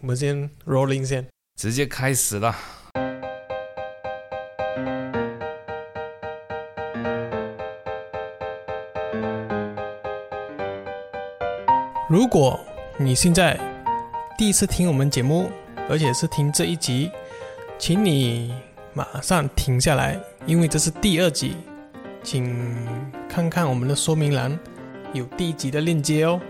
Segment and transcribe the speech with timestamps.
[0.00, 1.26] 我们先 rolling 先。
[1.56, 2.54] 直接开始了。
[12.08, 12.60] 如果
[12.96, 13.58] 你现在
[14.38, 15.50] 第一次听我们节目，
[15.90, 17.10] 而且是听这一集，
[17.76, 18.54] 请你
[18.94, 21.56] 马上停下来，因为这是第二集，
[22.22, 22.86] 请
[23.28, 24.56] 看看我们的说明栏
[25.12, 26.40] 有第一集的链接哦。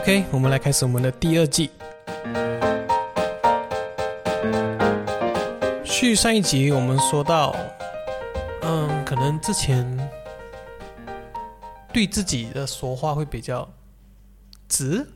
[0.00, 1.70] OK，我们来开始我们的第二季。
[5.84, 7.54] 续上一集我们说到，
[8.62, 10.10] 嗯，可能之前
[11.92, 13.70] 对自己的说话会比较
[14.66, 15.06] 直，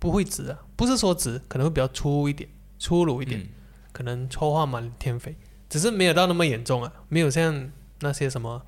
[0.00, 2.50] 不会直啊，不是说直，可能会比较粗一点，
[2.80, 3.48] 粗鲁一点，嗯
[3.92, 5.36] 可能臭话满天飞，
[5.68, 8.60] 只是没有到那么严重啊，没有像那些什么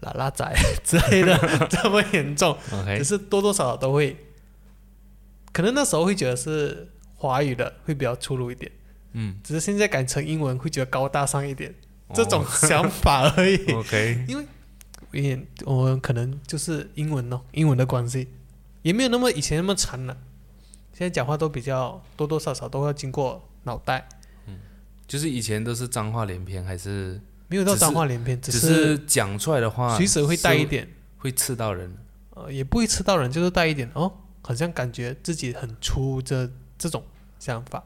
[0.00, 0.44] 拉拉仔
[0.82, 1.38] 之类的
[1.70, 2.58] 这么严重。
[2.98, 4.16] 只是多多少少都会，
[5.52, 8.70] 可能那时候会觉得是华语的会比较粗鲁一点，
[9.12, 11.74] 嗯，只是现在改成英文会觉得高大上一点，
[12.14, 13.56] 这种哦想法而已。
[13.72, 14.46] OK，因为
[15.12, 18.28] 有点我们可能就是英文哦，英文的关系，
[18.82, 20.16] 也没有那么以前那么长了。
[20.94, 24.08] 现在讲话都比较多多少少都要经过脑袋，
[24.46, 24.58] 嗯
[25.06, 30.88] 就是以前都是脏话连篇，还是没有到脏话连篇，只是讲出来的话，随时会带一点，
[31.18, 31.94] 会刺到人。
[32.34, 34.10] 呃，也不会刺到人，就是带一点哦，
[34.42, 37.02] 好像感觉自己很粗这这种
[37.38, 37.82] 想法。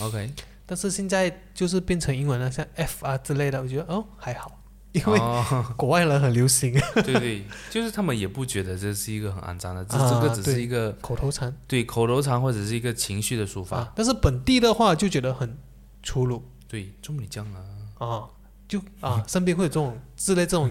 [0.00, 0.32] OK，
[0.66, 4.60] 但是现在就是变成英文了，像 F 啊之类的，我觉得哦还好，
[4.92, 6.72] 因为哦、 国外人很流行。
[6.94, 11.54] 对对， 就是他们也不觉得这是一个很肮脏的，这、啊这个只是一个口头禅。
[11.66, 13.78] 对口头禅或者是一个情绪的抒发。
[13.78, 15.56] 啊，但是本地的话就觉得很
[16.02, 16.42] 粗鲁。
[16.66, 18.28] 对，中你这样啊，啊，
[18.68, 20.70] 就啊 身边会有这种之类这种，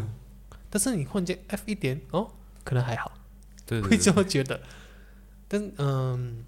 [0.69, 2.29] 但是你换件 F 一点哦，
[2.63, 3.11] 可能还好，
[3.65, 4.61] 对对会这对，么觉得，
[5.47, 6.43] 但嗯，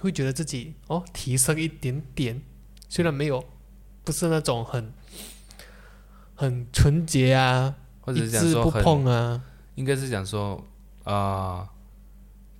[0.00, 2.40] 会觉得自己哦提升一点点，
[2.88, 3.44] 虽然没有
[4.04, 4.92] 不是那种很
[6.34, 9.44] 很纯洁啊，或者是讲说很，碰啊。
[9.76, 10.62] 应该是讲说
[11.04, 11.68] 啊、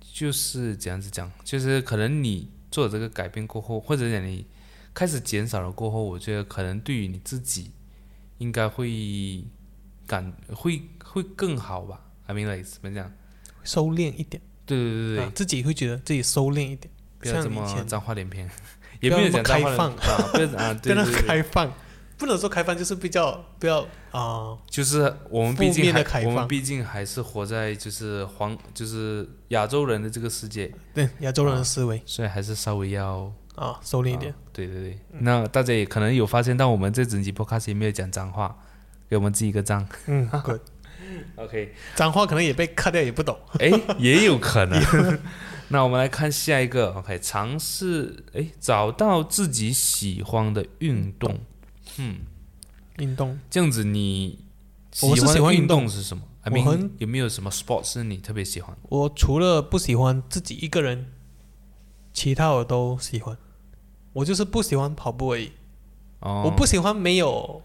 [0.01, 4.47] 就是这样子讲，就是可能你做了这个改变过后，或者讲你
[4.93, 7.71] 开始减少了过后，我觉得可能对于你自己
[8.39, 9.45] 应该会
[10.07, 12.01] 感会会更好吧。
[12.25, 13.11] I mean like 怎么讲？
[13.63, 16.89] 收敛一点，对对对对，啊，自己会觉得自己收敛一点，
[17.19, 18.49] 不要这么脏话连篇，
[18.99, 19.91] 不也要那么没有讲开放。
[19.91, 21.73] 啊，不要啊， 对真的对对，开放，
[22.17, 32.01] 不能说开放，就是比较不要啊、就是我们毕竟还我们毕竟还是活在就是黄就是亚洲人的这个世界，对亚洲人的思维。
[32.05, 34.31] 所以还是稍微要啊，收敛一点。
[34.33, 34.35] 啊。
[34.51, 38.53] 对对对，那大家也可能有发现到我们这整集 podcast 也没有讲脏话，
[39.09, 39.87] 给我们记一个赞。
[40.07, 40.59] 嗯，good。
[41.35, 43.37] OK，脏话可能也被 cut 掉，也不懂。
[43.59, 45.19] 哎， 也有可能。
[45.69, 51.39] 那我们来看下一个，OK，尝试哎找到自己喜欢的运动。
[51.97, 52.19] 嗯，
[52.97, 54.39] 运动这样子你
[54.91, 55.07] 喜
[55.39, 58.75] 欢运动动是什么？I 我 mean 很有没有什么 sport 是你特别喜欢？
[58.89, 61.07] 我除了不喜欢自己一个人，
[62.13, 63.37] 其他我都喜欢。
[64.13, 65.51] 我就是不喜欢跑步而已。
[66.19, 67.61] 哦，我不喜欢没有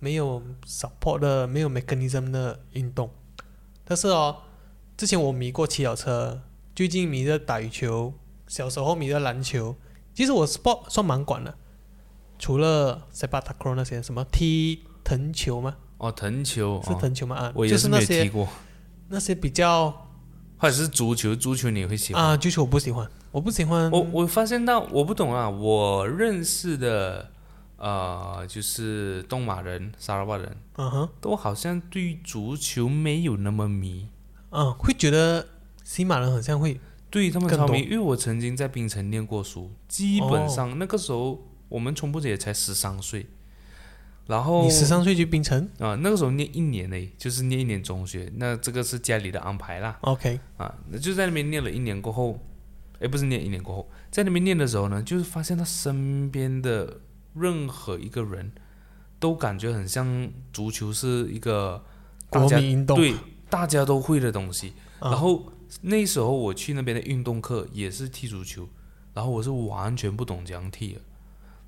[0.00, 3.10] 没有 support 的、没有 mechanism 的运动。
[3.84, 4.38] 但是哦，
[4.96, 6.42] 之前我迷过骑脚车，
[6.74, 8.12] 最近迷着打羽球，
[8.48, 9.76] 小时候迷着篮球。
[10.12, 11.54] 其实我 sport 算蛮广的，
[12.38, 15.76] 除了 sepak takraw 那些什么踢藤球吗？
[15.98, 17.36] 哦藤球，是哦藤球吗？
[17.36, 18.48] 啊，我也就是没踢过，
[19.08, 19.90] 那些比较
[20.56, 22.22] 或者是足球，足球你会喜欢？
[22.22, 23.90] 啊，足球我不喜欢，我不喜欢。
[23.90, 27.30] 我我发现到我不懂啊，我认识的
[27.80, 34.06] 呃，就是东马人、沙拉瓦人，嗯哼，都好像对于足球没有那么迷。
[34.50, 35.48] 嗯，会觉得
[35.82, 43.26] 西马人好像会对他们超迷，因为我曾经在槟城念过书，基本上那个时候我们冲布者也才十三岁，
[44.26, 45.66] 然后你十三岁去槟城？
[45.78, 49.96] 啊、那个时候念一年嘞，就是念一年中学，那这个是家里的安排啦。
[50.02, 52.38] ，OK，啊，那就在那边念了一年过后，
[53.00, 57.00] 哎，不是念一年过后，在那边念的时候呢，就是发现他身边的
[57.34, 58.52] 任何一个人
[59.18, 61.84] 都感觉很像足球是一个
[62.28, 63.14] 国民运动，对
[63.48, 64.74] 大家都会的东西。
[64.98, 68.68] 啊然后那时候我去那边的运动课也是踢足球，
[69.14, 71.00] 然后我是完全不懂怎样踢的，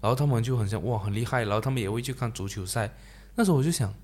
[0.00, 2.94] 然后他们就很像哇很厉害，然后他们也会去看足球赛。
[3.34, 3.94] 那时候我就想，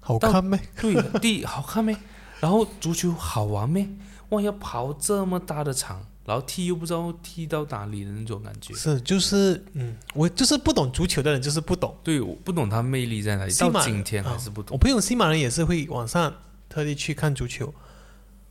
[0.00, 0.58] 好看没？
[0.80, 1.96] 对， 第一好看没？
[2.40, 3.88] 然后足球好玩没？
[4.28, 8.72] 哇，要跑这么大的场，然后踢又不知道踢到哪里的那种感觉。
[8.74, 11.96] 是，就是，嗯，我就是不懂足球的人，就是不懂。
[12.02, 14.74] 对，我不懂它魅力在哪里，到今天还是不懂。
[14.74, 16.34] 我朋友西马人也是会晚上
[16.68, 17.72] 特地去看足球，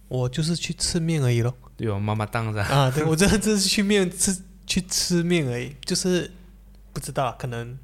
[0.08, 1.54] 我就是去吃面而已咯。
[1.76, 2.68] 对哦，妈妈当然。
[2.68, 4.38] 啊，对我真的只是去面吃
[4.68, 6.32] 去吃面而已，就是
[6.94, 7.78] 不知道可能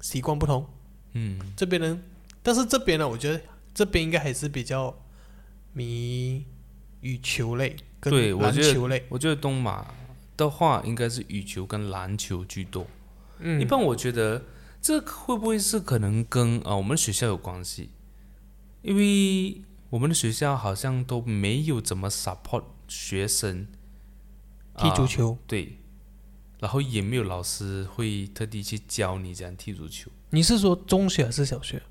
[0.00, 0.64] 习惯不同，
[1.14, 2.00] 嗯，这边人，
[2.42, 3.40] 但是这边呢，我觉得
[3.74, 4.96] 这边应该还是比较
[5.72, 6.46] 迷
[7.00, 9.86] 羽球类对我觉得我觉得东马
[10.36, 12.86] 的话应该是羽球跟篮球居多。
[13.40, 14.44] 嗯，一般我觉得
[14.80, 17.90] 这会不会是可能跟啊、呃我们学校有关系？
[18.82, 23.66] 因为我们的学校好像都没有怎么 support 学生
[24.78, 25.78] 踢足啊球，对，
[26.60, 30.10] 然后也没有老师会特地去教你怎样踢足球。
[30.30, 31.82] 你是说中学还是小学？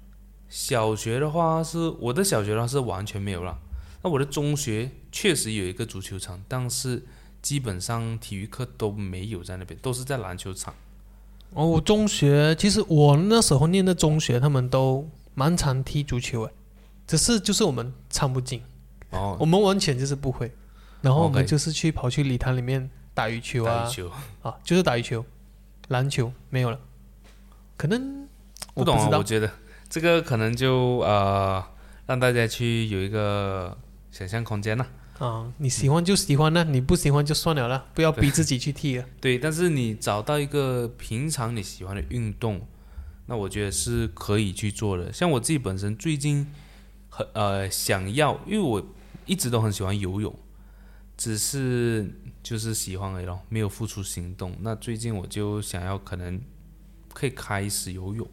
[0.47, 3.59] 小学的话是我的小学的话是完全没有了，
[4.01, 7.05] 那我的中学确实有一个足球场，但是
[7.41, 10.73] 基本上体育课都没有在那边，都是在篮球场。
[11.53, 16.51] 哦，我中学其实我那时候念的中学，他们都蛮常踢足球诶，
[17.07, 18.61] 只是就是我们参不进，
[19.09, 20.51] 哦，我们完全就是不会，
[21.01, 24.11] 然后我们 OK 就是去跑去礼堂里面打羽球啊打羽，球。
[24.43, 25.25] 啊，就是打羽球，
[25.87, 26.79] 篮球没有了，
[27.75, 28.27] 可能
[28.75, 29.51] 我不懂啊，知道我觉得
[29.89, 31.63] 这个可能就呃
[32.05, 33.75] 让大家去有一个
[34.11, 34.85] 想象空间呐。
[35.19, 39.05] 啊，你喜欢就喜欢呢，你不喜欢就算了啦， 不要逼自己去踢了。
[39.19, 42.65] 对，但是你找到一个平常你喜欢的运动，
[43.25, 45.11] 那我觉得是可以去做的。
[45.11, 46.47] 像我自己本身最近
[47.09, 48.81] 很呃想要，因为我
[49.25, 50.33] 一直都很喜欢游泳，
[51.17, 52.09] 只是
[52.41, 54.55] 就是喜欢而已咯，没有付出行动。
[54.61, 56.39] 那最近我就想要可能
[57.13, 58.25] 可以开始游泳。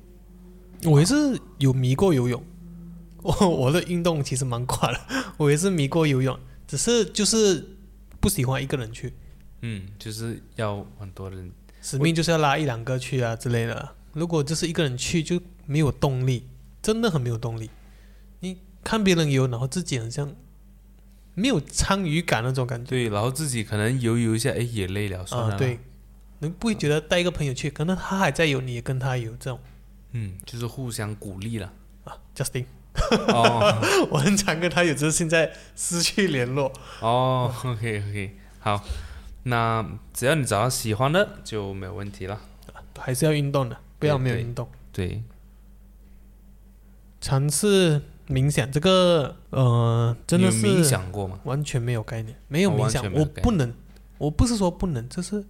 [0.84, 2.40] 我也是有迷过游泳，
[3.26, 5.00] 我 我的运动其实蛮快的，
[5.36, 7.76] 我也是迷过游泳，只是就是
[8.20, 9.12] 不喜欢一个人去，
[9.62, 11.50] 嗯，就是要很多人
[11.82, 13.96] 使命就是要拉一两个去啊之类的。
[14.12, 16.46] 如果就是一个人去就没有动力，
[16.80, 17.68] 真的很没有动力。
[18.40, 20.34] 你看别人游，然后自己很像
[21.34, 25.50] 没有参与感那种感觉对，然后自己可能游游一下，哎，也累了，算。
[25.50, 25.78] 啊，对，
[26.38, 29.58] 你不会觉得带一个朋友去，可能他还在游，你也跟他游这种
[30.12, 31.72] 嗯，就是互相鼓励了。
[32.04, 32.64] 啊，Justin，
[33.28, 33.78] 哦
[34.10, 36.72] 我很常跟他有，只是现在失去联络。
[37.00, 38.82] 哦，OK OK，好，
[39.44, 42.40] 那只要你找到喜欢的就没有问题了。
[42.98, 44.66] 还是要运动的，不要没有运动。
[44.90, 45.22] 对，
[47.20, 51.38] 尝试冥想这个，呃，真的是有冥想过吗？
[51.44, 53.72] 完全没有概念，没有冥想，我不能，
[54.16, 55.44] 我不是说不能，就是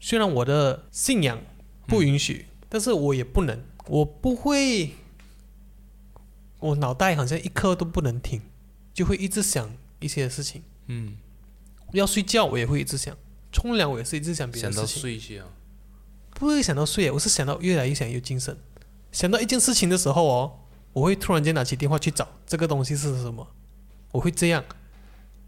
[0.00, 1.38] 虽然我的信仰
[1.86, 4.90] 不允许，嗯但是我也不能，我不会，
[6.64, 8.40] 我脑袋好像一刻都不能停，
[8.94, 9.70] 就会一直想
[10.00, 10.62] 一些事情。
[10.86, 11.14] 嗯，
[11.92, 13.14] 要睡觉我也会一直想，
[13.52, 15.46] 冲凉我也是一直想别的事情，睡去啊。
[16.30, 18.56] 不会想到睡，我是想到越来越想越精神。
[19.12, 20.60] 想到一件事情的时候哦，
[20.94, 23.46] 我会突然间拿起电话去找这个东西是什么，
[24.10, 24.64] 我会这样，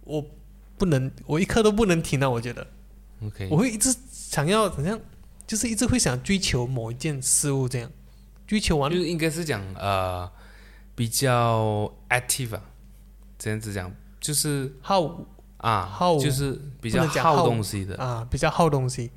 [0.05, 0.23] 我
[0.77, 2.29] 不能，我一刻都不能停啊！
[2.29, 2.67] 我觉得
[3.25, 5.01] OK，我会一直想要，好像
[5.47, 7.91] 就是一直会想追求某一件事物，这样
[8.47, 10.31] 追求完就是应该是讲呃
[10.97, 12.63] 比较 active 啊，
[13.39, 15.21] 这样子讲就是好
[15.59, 17.97] 啊，好就是比较耗不能讲耗东西的。
[17.97, 19.13] 啊，比较好东西，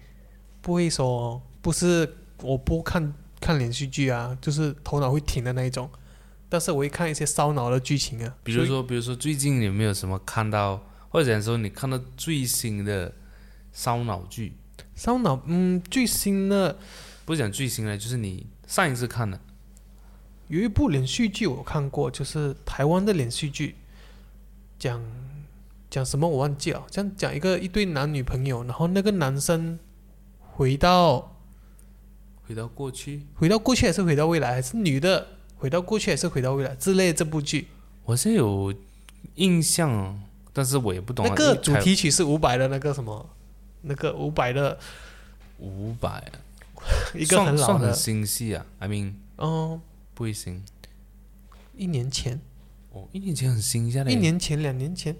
[0.61, 5.89] 不会说不是我不看看连续剧啊，就是头脑会停的那一种，
[6.49, 13.13] 但是我会看一些烧脑的剧情啊，比如说，比如说最近有没有什么看到，或者说你看到最新的
[13.71, 14.53] 烧脑剧？
[14.95, 16.77] 烧脑，嗯，最新的
[17.23, 19.39] 不是讲最新的，就是你上一次看的。
[20.49, 23.75] 有一部连续剧我看过，就是台湾的连续剧，
[24.77, 25.01] 讲
[25.89, 29.79] 讲什么我忘记了，讲讲一个一对男女朋友，然后那个男生
[30.41, 31.35] 回到
[32.47, 35.27] 回到过去，回到过去还是回到未来，还是女的
[35.57, 37.67] 回到过去还是回到未来之类的这部剧，
[38.05, 38.73] 我是有
[39.35, 40.19] 印象，
[40.51, 41.29] 但是我也不懂、啊。
[41.29, 43.29] 那个主题曲是伍佰的那个什么，
[43.81, 44.79] 那个伍佰的
[45.59, 46.23] 伍佰，
[47.13, 48.65] 一个很老的很，新戏啊。
[48.79, 49.79] I mean 嗯，
[50.19, 50.61] 不会新
[51.73, 52.41] 一年前，
[52.91, 54.11] 哦，一年前很新下来。
[54.11, 55.15] 一，年前，两年前，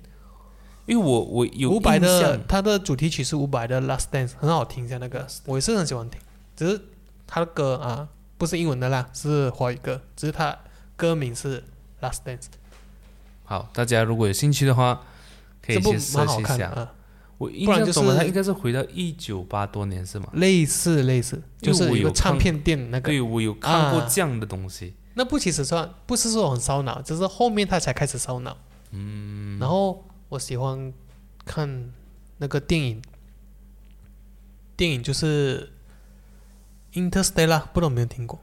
[0.86, 6.20] 因为我我有伍佰的象他的主题曲是伍佰的《Last Dance》，很好听一下那个，我也是很喜欢听。
[6.54, 6.82] 只是
[7.26, 10.60] 他的歌啊，不是英文的啦，是华语歌，只是他
[10.98, 11.64] 歌名是
[12.06, 12.42] 《Last Dance》，
[13.46, 15.02] 好，大家如果有兴趣的话，
[15.62, 16.94] 可以去试一下。
[17.40, 20.30] 我印象中的它应该是回到一九八多年是吗？
[20.34, 23.10] 类似类似，就是我有个唱片店那个。
[23.10, 24.94] 对，我有看过啊这样的东西。
[25.16, 28.56] 那不其实算不是说很烧脑，只是后面他才开始烧脑。
[28.92, 30.94] 嗯，然后我喜欢
[31.46, 31.92] 看
[32.38, 33.02] 那个电影，
[34.76, 35.72] 电影就是
[37.12, 38.40] 《Interstellar》，不知道有没有听过？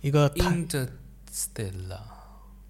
[0.00, 2.00] 一个太 Interstellar，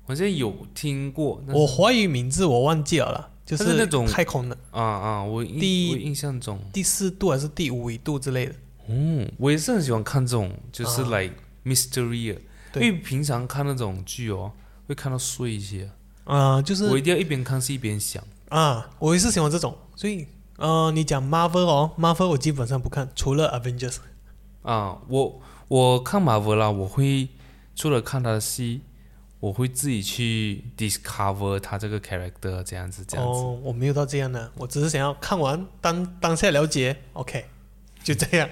[0.07, 8.55] 好像有听过，我怀疑名字我忘记了啦，就是那种太空的啊啊，我我印象中，第四度还是第五纬度之类的。
[8.89, 11.35] 嗯，我也是很喜欢看这种，就是啊 like
[11.65, 12.39] mystery，啊
[12.75, 14.51] 因为平常看那种剧哦，
[14.89, 15.89] 会看到睡一些，
[16.25, 18.23] 啊、就是我一定要一边看是一边想。
[18.49, 20.27] 啊，我也是喜欢这种，所以
[20.57, 23.97] 呃，你讲 Marvel 哦，Marvel 我基本上不看，除了 Avengers。
[24.63, 27.29] 啊，我我看 Marvel 啦，我会
[27.75, 28.83] 除了看他的戏，
[29.39, 33.41] 我会自己去 discover 他这个 character 这样子这样子。
[33.41, 37.45] 哦，我没有到这样的，我只是想要看完当当下了解，OK，
[38.03, 38.49] 就这样。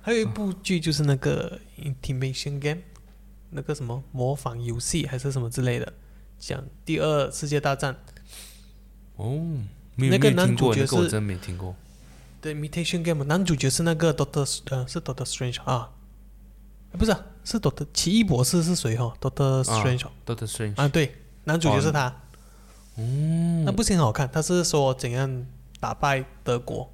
[0.00, 2.82] 还有一部剧就是那个 Intimation Game，
[3.50, 5.92] 那个什么模仿游戏还是什么之类的，
[6.38, 7.96] 讲第二世界大战。
[9.16, 9.40] 哦，
[9.96, 11.74] 没有那个男主角是那个我真没听过。
[12.40, 15.90] 对，Imitation Game 男主角是那个 Doctor 呃是 Doctor Strange 啊，呃
[16.98, 22.14] 不是、啊、是 Doctor 奇异博士是谁哈、Doctor Strange 哦 Doctor Strange，啊对，男主角是他。
[22.96, 25.46] 嗯，那部戏很好看，他是说怎样
[25.80, 26.92] 打败德国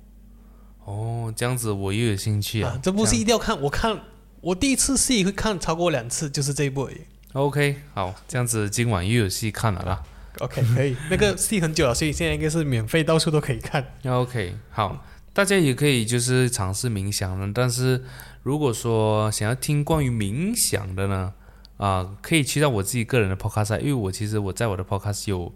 [0.85, 2.79] 哦，这样子我又有兴趣啊。
[2.83, 4.01] 这部戏样一定要看，我看
[4.41, 7.01] 我第一次戏会看超过两次，就是这一部而已。
[7.35, 10.03] OK，好，这样子今晚又有戏看了啦。
[10.39, 13.87] OK，可以，那个戏很久了，所以现在应该是免费，到处都可以看。
[14.07, 15.05] OK，好，
[15.35, 17.51] 大家也可以就是尝试冥想了。
[17.55, 18.03] 但是
[18.43, 21.35] 如果说想要听关于冥想的呢，
[21.77, 25.53] 啊、可以去到我自己个人的 podcast，因为我其实我在我的 podcast 有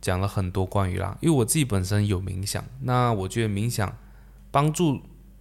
[0.00, 3.96] 讲了很多关于啦，因为我自己本身有冥想，那我觉得冥想
[4.50, 5.00] 帮助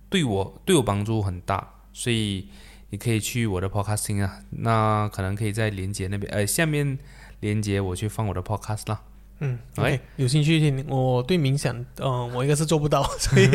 [0.10, 2.50] 对我对我帮助很大，所以
[2.90, 4.42] 你可以去我的 podcasting 啊。
[4.50, 6.98] 那可能可以在连接那边，呃，下面
[7.42, 9.02] 连接我去放我的 podcast 啦。
[9.40, 10.86] 嗯哎，OK，有兴趣听。
[10.88, 13.50] 我对冥想，嗯、我应该是做不到， 所以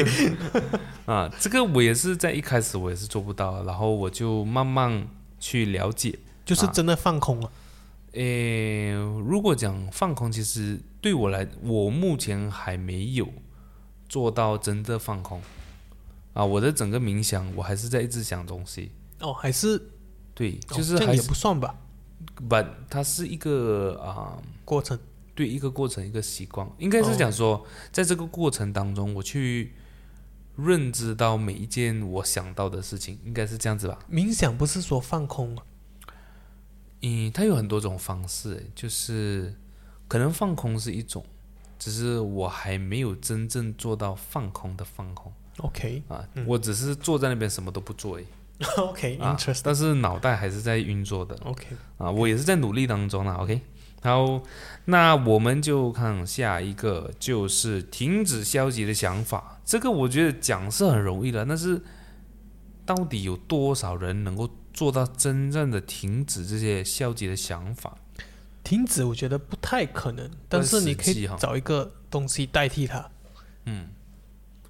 [1.07, 5.09] 啊，这个我也是在一开始我也是做不到，然后我就慢慢
[5.39, 6.19] 去了解。
[6.45, 7.51] 就是真的放空了。
[8.13, 13.29] 诶，如果讲放空，其实对我来，我目前还没有
[14.09, 15.41] 做到真的放空。
[16.35, 18.91] 啊，我的整个冥想，我还是在一直想东西。
[19.21, 19.81] 哦，还是
[20.35, 21.75] 对，哦这也就是还是，不算吧，
[22.49, 22.57] 不、
[22.89, 24.99] 它是一个啊、过程。
[25.41, 29.73] 对一个过程，一个习惯，应该是讲说，在这个过程当中，我去
[30.57, 33.99] 认知到每一件我想到的事情，应该是这样子吧。
[34.13, 35.63] 冥想不是说放空吗？
[37.01, 39.55] 嗯，它有很多种方式，就是
[40.07, 41.25] 可能放空是一种，
[41.79, 45.33] 只是我还没有真正做到放空的放空。
[45.61, 48.27] OK 啊，我只是坐在那边什么都不做而已
[48.77, 51.67] OK 啊 interesting 但是脑袋还是在运作的 OK
[51.97, 53.37] 啊，我也是在努力当中啦。
[53.37, 53.59] OK，
[54.03, 54.43] 好，
[54.87, 59.61] 那我们就看下一个，就是停止消极的想法。
[59.65, 61.83] 这个我觉得讲是很容易的，但是
[62.87, 67.97] 到底有多少人能够做到真正的停止这些消极的想法？
[68.65, 73.11] 停止我觉得不太可能，但是你可以找一个东西代替它。
[73.67, 73.89] 嗯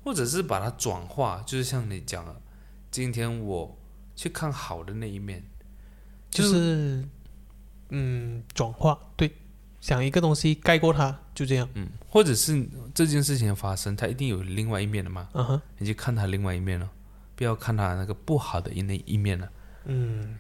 [0.03, 2.41] 或者是把它转化，就是像你讲的，
[2.91, 3.79] 今天我
[4.17, 5.45] 去看好的那一面，
[6.31, 7.05] 就是
[7.91, 9.31] 嗯转化，对，
[9.81, 11.69] 想一个东西盖过它，就这样。
[11.75, 16.89] 嗯，或者是这件事情发生，它一定有另外一面的嘛，嗯哼，你就看它另外一面了，
[17.37, 19.49] 不要看它那个不好的一那一面了。
[19.85, 20.37] 嗯，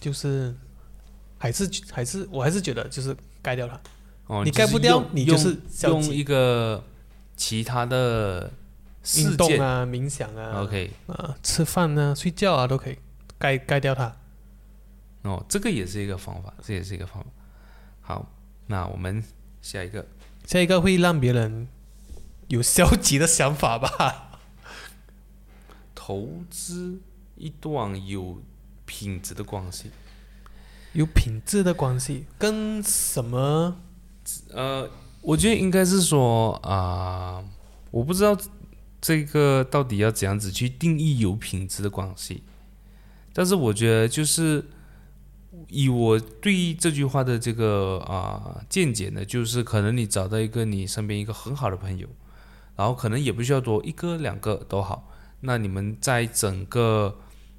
[0.00, 0.54] 就是
[1.38, 3.80] 还是还是我还是觉得就是盖掉它。
[4.26, 6.82] 哦，你盖不掉你就是用用一个
[7.36, 8.50] 其他的
[9.02, 12.96] 事件、运动啊、冥想啊 OK，啊、吃饭啊、睡觉啊都可以
[13.38, 14.14] 盖盖掉它。
[15.22, 17.30] 哦，这个也是一个方法，这也是一个方法。
[18.00, 18.32] 好，
[18.66, 19.22] 那我们
[19.60, 20.06] 下一个。
[20.44, 21.68] 下一个会让别人
[22.48, 24.40] 有消极的想法吧？
[25.94, 27.00] 投资
[27.36, 28.42] 一段有
[28.84, 29.92] 品质的关系。
[30.94, 33.80] 有品质的关系跟什么？
[34.50, 37.42] 呃，我觉得应该是说啊、
[37.92, 38.36] 我不知道
[39.00, 42.42] 这个到底要怎样子去定义有品质的关系，
[43.32, 44.68] 但是我觉得就是
[45.68, 52.08] 以我对这句话的这个啊、见解呢，就是可能你找到一个你身边一个很好的朋友，
[52.76, 57.18] 然后可能也不需要多一个两个都好，那你们在整个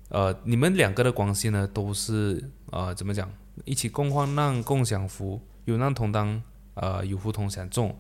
[0.10, 3.32] 呃你们两个的关系呢，都是呃怎么讲，
[3.66, 6.42] 一起共患难、共享福，有难同当。
[6.76, 7.96] 呃有福同享这种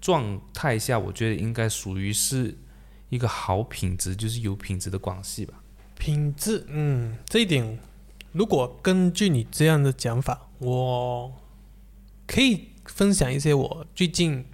[0.00, 2.56] 状态下，我觉得应该属于是
[3.08, 5.54] 一个好品质，就是有品质的关系吧。
[5.98, 7.80] 品质，嗯，这一点，
[8.32, 11.32] 如果根据你这样的讲法，我
[12.26, 14.46] 可以分享一些我最近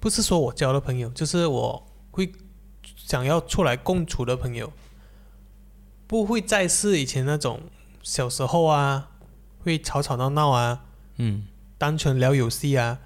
[0.00, 2.32] 不是说我交的朋友，就是我会
[2.96, 4.72] 想要出来共处的朋友，
[6.06, 7.60] 不会再是以前那种
[8.02, 9.10] 小时候啊，
[9.60, 10.84] 会吵吵闹闹啊，
[11.16, 12.98] 嗯单纯聊游戏啊，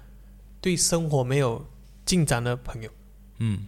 [0.61, 1.65] 对生活没有
[2.05, 2.89] 进展的朋友。
[3.39, 3.67] 嗯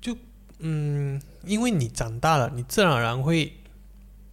[0.00, 0.16] 就
[0.58, 3.56] 嗯，因为你长大了，你自然而然会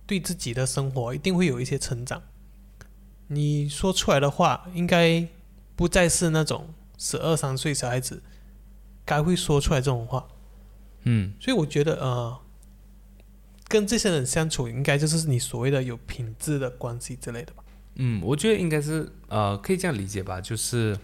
[0.06, 2.22] 对自己的生活一定会有一些成长。
[3.28, 5.28] 你说出来的话，应该
[5.76, 8.22] 不再是那种十二三岁小孩子
[9.06, 10.28] 该会说出来这种话。
[11.04, 12.40] 嗯所以我觉得，呃，
[13.68, 17.64] 跟这些人相处，应该就是你所谓的有品质的关系之类的吧。
[17.96, 20.98] 嗯，我觉得应该是呃，可以这样理解吧，就是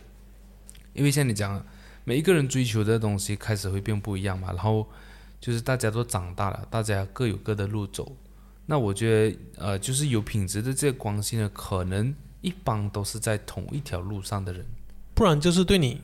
[0.94, 1.66] 因为像你讲，
[2.04, 4.88] 每一个人追求的东西开始会变不一样嘛，然后
[5.42, 8.16] 就是大家都长大了，大家各有各的路走。
[8.70, 14.64] 那我觉得呃，就是有品质的这个关系呢，可能一般都是在同一条路上的人。
[15.16, 16.00] 不然就是对你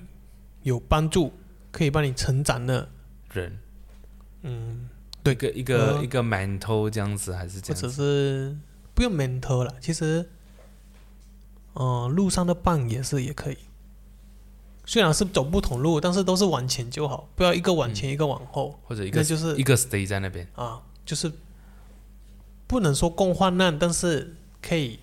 [0.63, 1.31] 有帮助，
[1.71, 2.89] 可以帮你成长的，
[3.31, 3.59] 人，
[4.41, 4.89] 嗯，
[5.21, 5.33] 对。
[5.33, 7.79] 一个一个、呃一个 mentor 这样子，还是这样？
[7.83, 7.93] 或者？
[7.93, 8.57] 是
[8.95, 10.27] 不用 mentor 了，其实，
[11.73, 13.57] 呃，路上的伴也是也可以。
[14.85, 18.79] 虽然是走不同路，但是都是往前就好，不要一个往前、一个往后。
[18.85, 20.47] 或者一个就是一个 stay 在那边。
[20.55, 21.31] 啊，就是
[22.75, 24.99] 不能说共患难，但是可以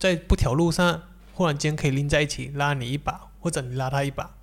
[0.00, 1.00] 在不条路上
[1.32, 4.34] 忽然间可以拎在一起，拉你一把，或者你拉他一把，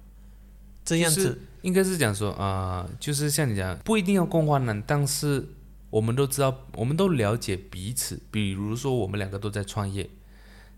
[0.85, 5.49] 这样子应该是讲说啊、就是像你讲，不一定要共患难，但是
[5.89, 8.17] 我们都知道，我们都了解彼此。
[8.31, 10.09] 比如说，我们两个都在创业，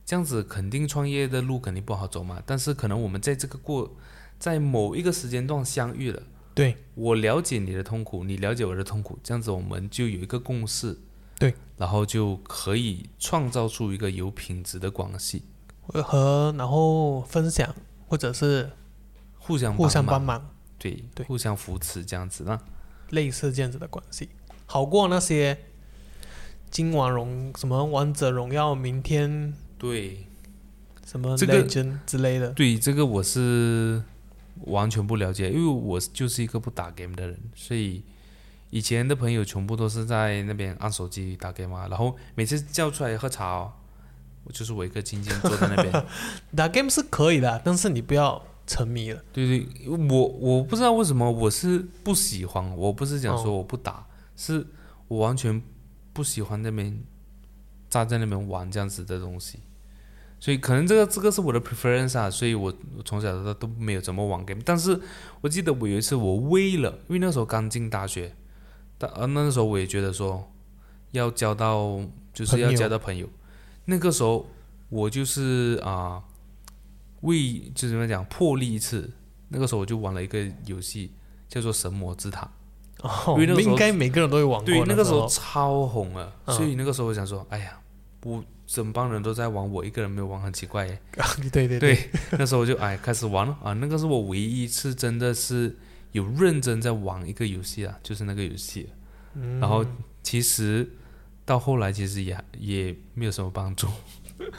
[0.03, 2.41] 这样子肯定创业的路肯定不好走嘛。
[2.43, 3.95] 但是可能我们在这个过，
[4.39, 6.23] 在某一个时间段相遇了，
[6.55, 10.97] 对我了解你的痛苦，你了解我的痛苦，这样子我们就有一个共识，
[11.39, 15.43] 对，然后就可以创造出一个有品质的关系，
[15.87, 17.75] 和然后分享
[18.07, 18.71] 或者是
[19.37, 21.25] 互相互相帮忙，对，对。
[21.25, 22.59] 互相扶持这样子那
[23.09, 24.29] 类似这样子的关系，
[24.65, 25.57] 好过那些
[26.71, 30.25] 今晚荣什么王者荣耀，明天对。
[31.05, 31.61] 什么这个
[32.07, 32.49] 之类的。
[32.53, 34.01] 对这个我是
[34.61, 38.03] 完全不了解，因为我就是一个不打 game 的人，所以
[38.75, 43.71] 以前的朋友全部都是在那边按手机打 game 嘛，然后每次叫出来喝茶、哦，
[44.43, 46.05] 我就是我一个静静坐在那边。
[46.53, 49.23] 打 game 是可以的，但是你不要沉迷了。
[49.31, 54.67] 对对，我我不知道为什么我是不喜欢，我不是讲说哦我不打，是
[55.07, 55.63] 我完全
[56.11, 57.01] 不喜欢那边
[57.89, 59.59] 站在那边玩这样子的东西。
[60.37, 64.61] 所以可能这个这个是我的 preference 啊，所以我我从小到大都没有怎么玩 game。
[64.65, 64.99] 但是
[65.39, 68.35] 我记得我有一次我为了，因为那时候刚进大学，
[68.97, 70.51] 但啊那个时候我也觉得说
[71.11, 71.99] 要交到
[72.33, 73.27] 就是要交到朋友，
[73.85, 74.47] 那个时候
[74.89, 76.21] 我就是啊、
[77.21, 79.11] 为就是怎么讲破例一次，
[79.49, 81.11] 那个时候我就玩了一个游戏
[81.47, 82.41] 叫做《神魔之塔》。
[83.01, 84.65] 哦， 应该每个人都会玩过。
[84.65, 87.77] 对，那个时候候超红啊，嗯所以那个时候我想说，哎呀，
[88.23, 90.99] 我整帮人都在玩，我一个人没有玩，很奇怪耶。
[91.51, 95.77] 对对对，那时候我就哎开始玩了啊，那个是我唯一一次真的是
[96.15, 98.89] 有认真在玩一个游戏啊，就是那个游戏。
[99.33, 99.85] 嗯然后
[100.23, 100.89] 其实
[101.43, 103.85] 到后来其实也也没有什么帮助。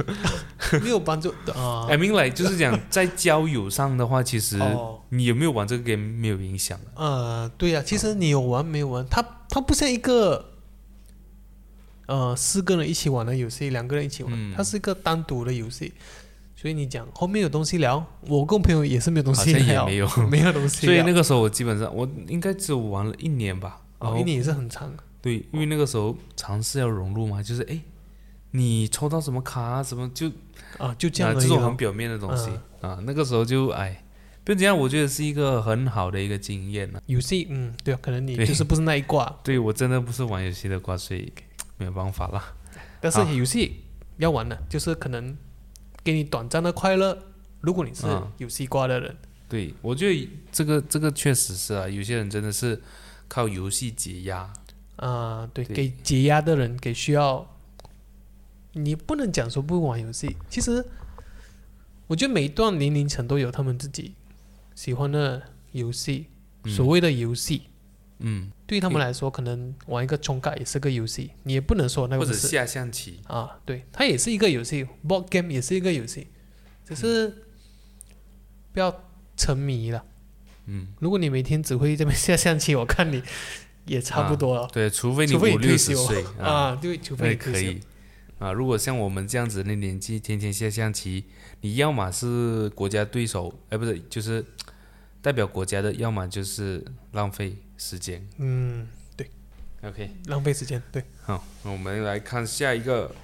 [0.82, 1.86] 没有帮助的啊。
[1.88, 6.90] I mean like 就是讲在交友上的话，其实哦，你有没有玩这个 game 没有影响的。
[6.94, 10.52] 呃，对呀、其实你有玩没有玩，它它不像一个
[12.06, 15.94] 呃四个人一起玩的游戏，两个人一起玩，嗯它是一个单独的游戏。
[16.66, 21.00] 所以你讲后面有东西聊，我跟朋友也是没有东西聊，没有， 没有东西所以。
[21.02, 23.82] 那个时候我基本上我应该只有玩了一年吧。
[24.00, 24.92] 哦，一年也是很长。
[25.22, 27.80] 对，因为那个时候尝试要融入嘛，就是哎，
[28.50, 30.26] 你抽到什么卡啊，什么就
[30.78, 32.50] 啊，就这样啊这种很表面的东西、
[32.80, 34.04] 啊，那个时候就哎，
[34.42, 41.32] 不怎样，我觉得是一个很好的一个经验呢、游戏，嗯，对啊，可能你就是不是那一挂，对我真的不是玩游戏的挂，所以
[41.78, 42.42] 没有办法啦。
[43.00, 43.84] 但是游戏
[44.16, 45.36] 要玩的，就是可能
[46.06, 47.18] 给你短暂的快乐。
[47.60, 49.16] 如果你是嗯游戏挂的人，
[49.48, 52.80] 对，我觉得这个这个确实是啊，有些人真的是
[53.26, 54.52] 靠游戏解压。
[54.96, 57.44] 啊、对，对给解压的人，给需要，
[58.72, 60.36] 你不能讲说不玩游戏。
[60.48, 60.86] 其实，
[62.06, 64.14] 我觉得每一段年龄层都有他们自己
[64.74, 65.42] 喜欢的
[65.72, 66.26] 游戏，
[66.62, 67.62] 嗯所谓的游戏，
[68.20, 76.26] 嗯，对他们来说，可能玩一个冲卡也是个游戏，你也不能说那个是或者下象棋，啊，对，它也是一个游戏，board game 也是一个游戏，
[76.84, 77.44] 只是
[78.72, 79.04] 不要
[79.36, 80.04] 沉迷了。
[80.66, 83.22] 嗯，如果你每天只会这边下象棋，我看你
[83.84, 84.68] 也差不多了。
[84.72, 87.80] 对，除非你除非你五六退休十岁啊，啊，对，除非可以
[88.40, 88.50] 啊。
[88.50, 91.26] 如果像我们这样子的年纪，天天下象棋，
[91.60, 94.44] 你要么是国家对手，哎，不是，就是
[95.22, 98.26] 代表国家的，要么就是浪费时间。
[98.38, 98.86] 嗯，
[99.16, 99.30] 对
[99.82, 100.82] OK，浪费时间。
[100.90, 103.14] 对，好，那我们来看下一个，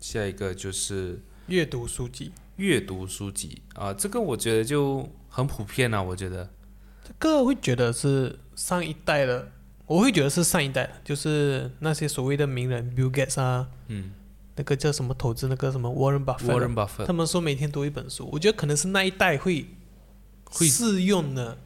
[0.00, 2.32] 下一个就是阅读书籍。
[2.56, 6.48] 阅读书籍啊，这个我觉得就很普遍啊，我觉得
[7.04, 9.52] 这个会觉得是上一代的，
[9.84, 14.12] 我会觉得是上一代的，就是那些所谓的名人，Bill Gates 啊，嗯
[14.54, 19.66] 那个叫什么投资，那个什么 Warren Buffett，啊，Warren Buffett 他们说每天读一本书，我觉得可能是那一代会
[20.44, 21.58] 会适用的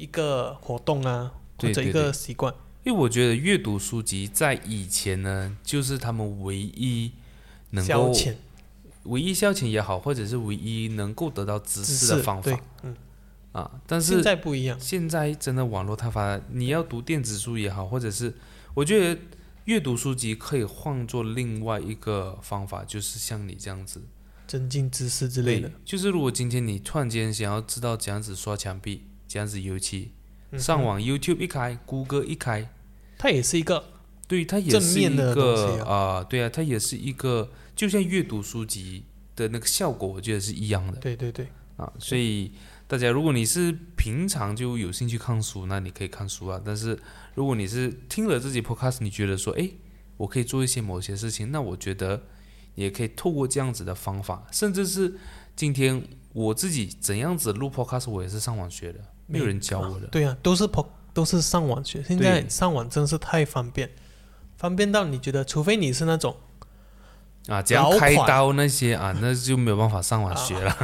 [0.00, 2.54] 一个活动啊，或者一个习惯。
[2.82, 7.12] 因为我觉得阅读书籍在以前呢，就是他们唯一
[7.70, 8.12] 能够
[9.04, 12.96] 唯一消遣也好，或者是唯一能够得到知知识的方法，嗯，
[13.52, 13.70] 啊。
[13.86, 18.34] 但是现在不一样，现在真的网络太发达，你要读电子书也好，或者是
[18.72, 19.20] 我觉得
[19.66, 24.02] 阅读书籍可以换作另外一个方法，就是像你这样子。
[24.46, 30.10] 增进知识之类的，就是如果今天你突然间想要知道怎样子刷墙壁，怎样子尤其，
[30.50, 32.68] 嗯上网 YouTube 一开，谷歌一开，
[33.16, 33.84] 它也是一个
[34.26, 39.04] 对，它也正是一面的东个西啊、对啊，它也是一个，就像阅读书籍
[39.36, 40.98] 的那个效果，我觉得是一样的。
[40.98, 41.92] 对对对，啊。
[42.00, 42.50] 所以
[42.88, 46.60] 大家，如果你是平常就有兴趣看书，那你可以看书啊。
[46.64, 46.98] 但是
[47.36, 49.70] 如果你是听了自己 podcast，你觉得说，哎，
[50.16, 52.20] 我可以做一些某些事情，那我觉得
[52.74, 55.16] 也可以透过这样子的方法，甚至是
[55.54, 60.06] 今天我自己怎样子录 podcast，我也是上网学的，没有人教我的。
[60.08, 63.90] 对啊，都是跑都是上网学，现在上网真是太方便，
[64.56, 66.36] 方便到你觉得，除非你是那种
[67.46, 70.76] 啊，这样老款开刀那些啊，那就没有办法上网学了。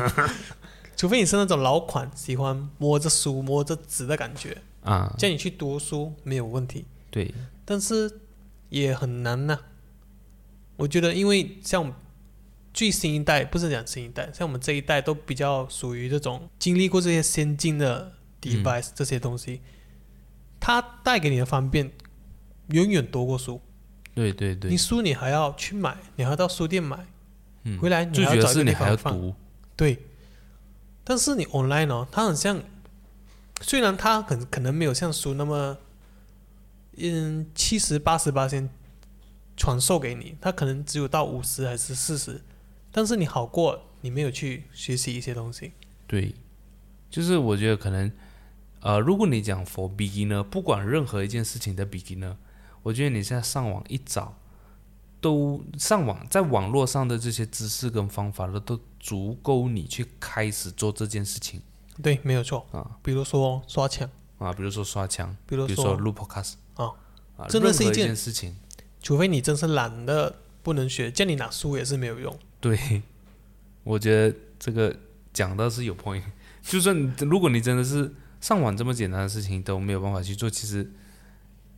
[0.96, 5.14] 除非你是那种老款，喜欢摸着书、摸着纸的感觉，啊。
[5.18, 7.34] 叫你去读书没有问题，对，
[7.66, 8.20] 但是
[8.70, 9.58] 也很难呐、
[10.76, 11.92] 我觉得，因为像
[12.72, 18.12] 最新一代，不是讲新一代，像我们这一代都比较属于这种经历过这些先进的
[18.46, 19.60] device、这些东西，
[20.60, 21.90] 它带给你的方便
[22.68, 23.60] 远远多过书。
[24.14, 27.06] 对对对你，书你还要去买，你还要到书店买，
[27.64, 29.12] 嗯回来你要还要找一个地方放。
[29.12, 29.34] 读，
[29.76, 29.98] 对，
[31.04, 32.62] 但是你 online 哦，它很像，
[33.60, 35.76] 虽然它可可能没有像书那么，
[36.96, 38.70] 嗯，七十八十八先
[39.54, 42.42] 传授给你，它可能只有到五十还是四十，
[42.90, 45.72] 但是你好过你没有去学习一些东西。
[46.06, 46.34] 对，
[47.10, 48.10] 就是我觉得可能，
[48.80, 52.36] 呃，如果你讲 for beginner，不管任何一件事情的 beginner，
[52.82, 54.36] 我觉得你现在上网一找，
[55.20, 61.60] 都上网在网络上的这些知识跟方法都都足够你去开始做这件事情
[62.02, 62.66] 对，没有错。
[62.72, 64.08] 啊比如说刷墙，
[64.38, 66.92] 啊，比如说刷墙，比如说，录 podcast 啊
[67.36, 68.54] 啊，真的是一件事情，
[69.02, 72.38] 除非你真是懒得不能学，叫你拿书也是没有用。
[72.60, 73.02] 对，
[73.82, 74.94] 我觉得这个
[75.32, 76.22] 讲到是有 point。
[76.62, 78.12] 就算如果你真的是
[78.46, 80.88] 上网这么简单的事情都没有办法去做，其实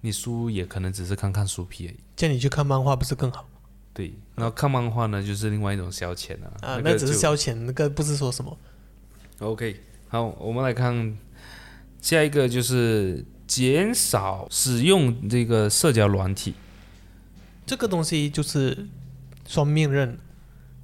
[0.03, 1.97] 你书也可能只是看看书皮而已。
[2.15, 3.49] 叫你去看漫画不是更好
[3.95, 6.53] 对，然后看漫画呢，就是另外一种消遣啊。
[6.61, 6.81] 啊？
[6.85, 8.55] 那只是消遣，那个不是说什么。
[9.39, 11.17] OK，好，我们来看
[12.03, 16.53] 下一个，就是减少使用这个社交软体。
[17.65, 18.87] 这个东西就是
[19.47, 20.19] 双面刃，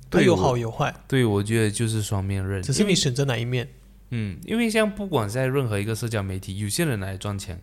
[0.09, 3.68] 它有好有坏，对，我觉得就是双面刃，只是你选择哪一面。
[4.11, 7.61] 嗯，因为像不管在任何一个社交媒体，有些人来赚钱，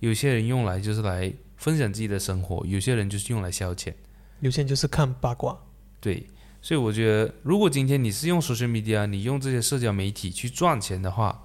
[0.00, 3.92] 有些人用来就是来分享自己的生活，有些人就是用来消遣。
[4.40, 5.58] 有些人就是看八卦，
[6.00, 6.26] 对，
[6.60, 11.42] 所以我觉得，如果今天你是用 social media，你用这些社交媒体去赚钱的话，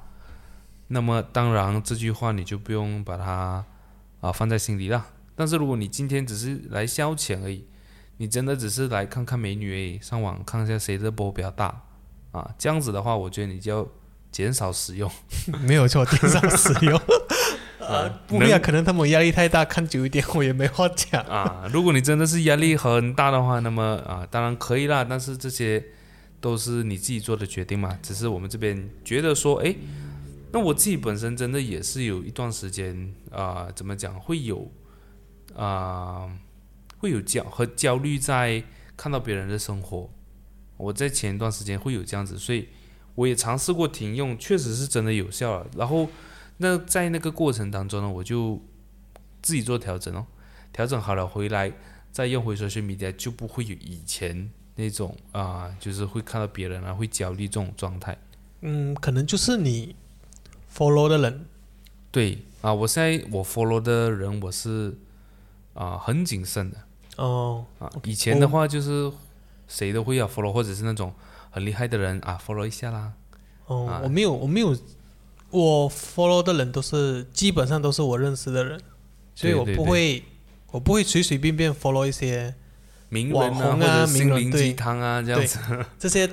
[0.88, 3.66] 那么当然这句话你就不用把它
[4.20, 5.06] 啊放在心里了。
[5.36, 7.66] 但是如果你今天只是来消遣而已，
[8.18, 11.82] 你真的只是来看看美女而已，上网看一下谁的波比较大
[12.32, 13.88] 啊，这样子的话，我觉得你就要
[14.32, 15.12] 减少使用。
[15.66, 17.00] 没有错，减少使用。
[17.80, 21.22] 呃，不会啊，可能他们压力太大，看久一点我也没话讲。
[21.28, 25.04] 啊，如果你真的是压力很大的话，那么啊，当然可以啦。
[25.04, 25.84] 但是这些
[26.40, 27.98] 都是你自己做的决定嘛。
[28.02, 29.76] 只是我们这边觉得说，诶，
[30.54, 34.72] 那我自己本身真的也是有一段时间啊、怎么讲，会有
[35.56, 36.30] 啊、
[37.00, 38.64] 会有焦和焦虑在
[38.96, 40.10] 看到别人的生活。
[40.78, 42.70] 我在前一段时间会有这样子，所以
[43.22, 45.68] 我也尝试过停用，确实是真的有效了。
[45.78, 46.10] 然后
[46.58, 48.60] 那在那个过程当中呢，我就
[49.44, 50.26] 自己做调整哦。
[50.74, 51.72] 调整好了回来
[52.12, 58.18] 再用回 social media，就不会有以前那种啊、就是会看到别人啊会焦虑这种状态。
[58.62, 59.96] 嗯，可能就是你
[60.74, 61.46] follow 的人，
[62.10, 64.98] 对啊，我现在我 follow 的人我是
[65.74, 66.78] 啊、很谨慎的
[67.18, 67.92] 哦，啊。
[68.04, 69.12] 以前的话就是
[69.68, 71.14] 谁都会要 follow，或者是那种
[71.52, 73.14] 很厉害的人啊 follow 一下啦。
[73.68, 74.76] 哦，啊我没有，我没有，
[75.52, 78.82] 我 follow 的人都是基本上都是我认识的人，
[79.36, 80.24] 所以我对对对不会，
[80.72, 82.56] 我不会随随便便 follow 一些
[83.10, 85.60] 名人网红或啊者心灵名人鸡汤啊这样子。
[86.00, 86.28] 这些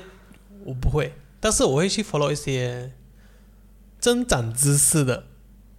[0.65, 2.93] 我不会，但是我会去 follow 一些
[3.99, 5.27] 增长知识的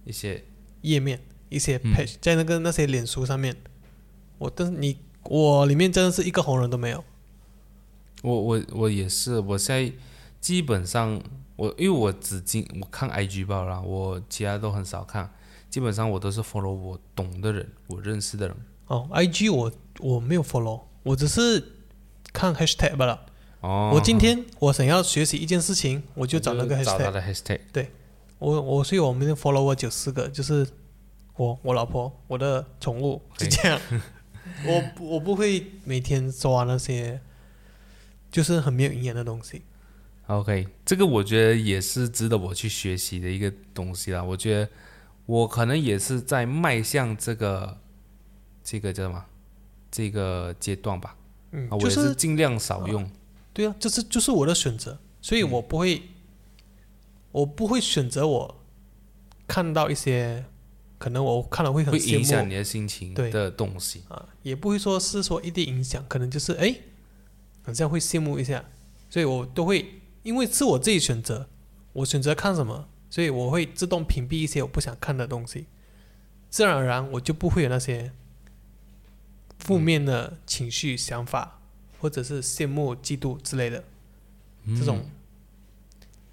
[0.04, 0.44] 一些
[0.82, 3.56] 页面，一些嗯 page、在那个那些脸书上面，
[4.38, 7.02] 我但是你我里面真的是一个红人都没有。
[8.22, 9.92] 我我我也是，我现在
[10.40, 11.20] 基本上
[11.56, 15.30] 我因为我只经我看 IG 报啦，我其他都很少看，
[15.68, 18.56] 基本上我都是 follow 我懂的人，我认识的人。
[18.86, 21.62] 哦，IG 我我没有 follow，我只是
[22.32, 23.26] 看 hashtag 罢了。
[23.60, 27.12] 哦，我今天我想要学习一件事情，我就找那个找他 hashtag。
[27.12, 27.60] 的 hashtag。
[27.72, 27.90] 对
[28.38, 30.66] 我我所以我们的 follow 我九四个，就是
[31.36, 33.80] 我我老婆我的宠物就这样。
[34.66, 37.20] 我我不会每天抓那些
[38.30, 39.62] 就是很没有营养的东西。
[40.26, 44.22] OK，这个我觉得也是值得我去学习的一个东西啦。
[44.22, 44.68] 我觉得
[45.26, 47.78] 我可能也是在迈向这个
[48.62, 49.24] 这个叫什么
[49.90, 51.16] 这个阶段吧。
[51.50, 53.10] 嗯啊，，我也就是是尽量少用。
[53.52, 56.00] 对啊，这是就是我的选择，所以我不会，
[57.32, 58.62] 我不会选择我
[59.48, 60.44] 看到一些
[60.96, 64.04] 可能我看了会很会影响你的心情的东西。
[64.08, 66.72] 啊，也不会说是说一定影响，可能就是哎，
[67.70, 68.64] 好像会羡慕一下，
[69.08, 71.48] 所以我都会因为是我自己选择，
[71.92, 75.66] 我选择看什么，所以我会自动屏蔽一些我不想看的东西，
[76.50, 78.10] 自然而然我就不会有那些
[79.60, 81.60] 负面的情绪、想法，
[82.00, 83.84] 或者是羡慕、嫉妒之类的
[84.76, 85.08] 这种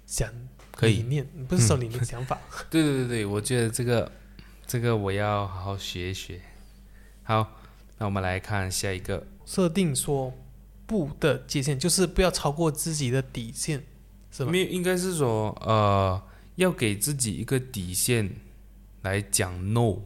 [0.04, 2.38] 想嗯可以理念，不是说理念、 想法。
[2.68, 4.10] 对对对对，我觉得这个
[4.66, 6.40] 这个我要好好学一学。
[7.22, 7.60] 好，
[7.98, 9.26] 那我们来看下一个。
[9.44, 10.32] 设定说
[10.88, 13.84] 不的界限，就是不要超过自己的底线，
[14.32, 14.50] 是吧？
[14.50, 16.20] 没有，应该是说呃，
[16.56, 18.34] 要给自己一个底线
[19.02, 19.98] 来讲 no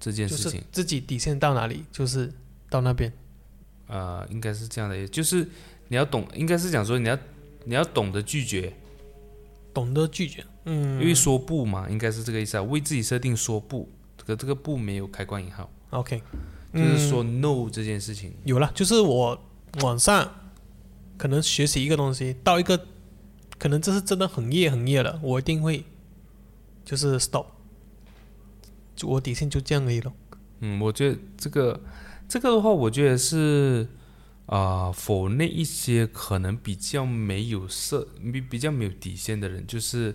[0.00, 0.64] 这件就是事情。
[0.72, 2.32] 自己底线到哪里，就是
[2.70, 3.12] 到那边。
[3.86, 5.46] 呃，应该是这样的，就是
[5.88, 7.18] 你要懂，应该是讲说你要
[7.64, 8.72] 你要懂得拒绝，
[9.74, 12.62] 懂得拒绝，嗯因为说不嘛，应该是这个意思啊。
[12.62, 16.22] 为自己设定说不，这个这个不没有开关引号，，OK，
[16.72, 18.32] 就是说嗯 no 这件事情。
[18.44, 19.38] 有了，就是我
[19.82, 20.50] 晚上
[21.16, 22.86] 可能学习一个东西，到一个
[23.58, 25.84] 可能这是真的很夜很夜了，我一定会
[26.84, 27.46] 就是 stop，
[28.96, 30.12] 就我底线就这样而已了。
[30.60, 31.82] 嗯，我觉得这个
[32.28, 33.86] 这个的话，我觉得是
[34.46, 40.14] 啊，否、那一些可能比较没有设比比较没有底线的人，就是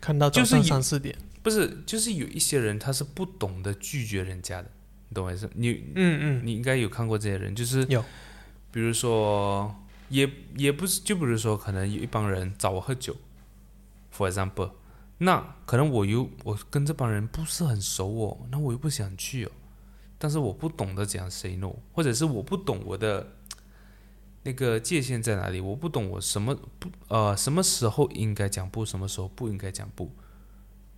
[0.00, 4.70] 看到早上就是有三四点，不是就是有一些人他是不懂得拒绝人家的，
[5.08, 5.48] 你懂我意思？
[5.54, 8.04] 你嗯嗯，你应该有看过这些人，就是有，
[8.70, 9.74] 比如说
[10.10, 13.16] 也也不是，就比如说可能有一帮人找我喝酒
[14.14, 14.70] ，for example，
[15.18, 19.50] 那可能我又我跟这帮人不是很熟哦，那我又不想去哦，
[20.18, 23.34] 但是我不懂得怎样 say no，或者是我不懂我的
[24.42, 30.10] 那个界限在哪里，我不懂我什么不呃什么时候应该讲不，什么时候不应该讲不，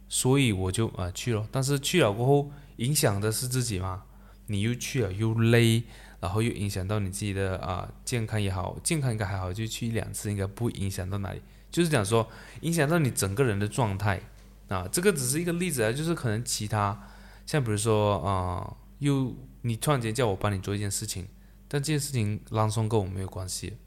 [0.08, 4.02] 所以我就啊、呃去了，但是去了过后影响的是自己嘛，
[4.46, 5.84] 你又去了又累。
[6.20, 11.40] 然后又影响到你自己的啊、健康也好，健康应该还好，就去一两次应该不会影响到哪里。
[11.70, 12.28] 就是讲说
[12.60, 14.20] 影响到你整个人的状态
[14.68, 17.08] 啊，这个只是一个例子啊，就是可能其他
[17.46, 21.26] 像比如说啊、又你突然间叫我帮你做一件事情，
[21.68, 23.78] 但这件事情朗诵跟我没有关系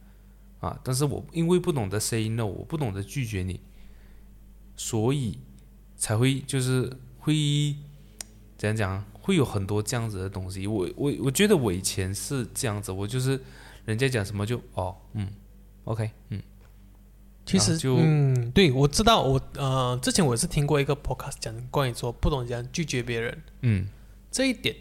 [0.60, 3.60] 啊，但是我因为不懂得 say no，我不懂得拒绝你，
[4.76, 5.40] 所以
[5.98, 7.76] 才会就是会
[8.58, 9.06] 怎样讲？
[9.24, 10.68] 会有很多这样子的东西。
[10.68, 13.40] 我我我觉得我以前是这样子，我就是
[13.86, 15.30] 人家讲什么就哦嗯
[15.86, 16.42] ，OK 嗯，
[17.46, 23.88] 其实就嗯，对我知道我呃之前我也是听过一个 podcast 讲关于说不懂怎样拒绝别人嗯
[24.30, 24.76] 这一点，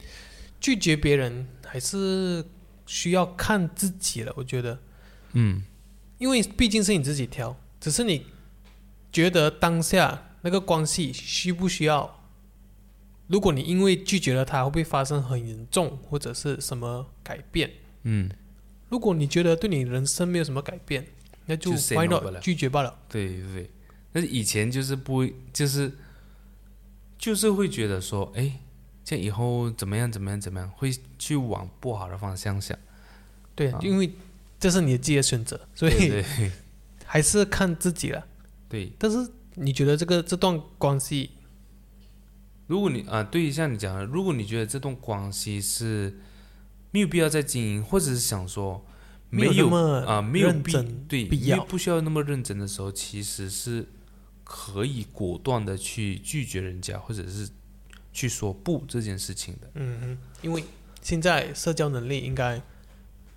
[0.60, 2.44] 拒绝别人还是
[2.86, 4.78] 需要看自己了，我觉得。
[5.34, 5.62] 嗯
[6.18, 8.26] 因为毕竟是你自己挑，只是你
[9.10, 12.21] 觉得当下那个关系需不需要？
[13.32, 17.70] 如果你因为拒绝了他，会不会发生很严重或者是什么改变？
[18.02, 18.30] 嗯，
[18.90, 21.06] 如果你觉得对你人生没有什么改变，
[21.46, 22.98] 那就就 say why no not 罢了拒绝罢了。
[23.08, 23.70] 对对对。
[24.12, 25.90] 但是以前就是不会，就是
[27.16, 28.60] 就是会觉得说，哎，
[29.02, 32.78] 这以后怎么样怎么样怎么样，会去往不好的方向想。
[33.54, 34.12] 对，啊因为
[34.60, 36.22] 这是你自己的选择，所以
[37.06, 38.26] 还是看自己了。
[38.68, 41.30] 对，但是你觉得这个这段关系，
[42.72, 46.18] 如果你啊，对于，像你讲的，如果你觉得这段关系是
[46.90, 48.82] 没有必要再经营，或者是想说
[49.28, 53.86] 没有啊、没有必认真对，必要不需要那么认真的时候，其实是
[54.42, 57.46] 可以果断的去拒绝人家，或者是
[58.10, 59.70] 去说不这件事情的。
[59.74, 60.64] 嗯嗯，因为
[61.02, 62.62] 现在社交能力应该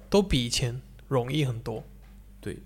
[0.09, 1.83] 都比以前容易很多。
[2.39, 2.59] 对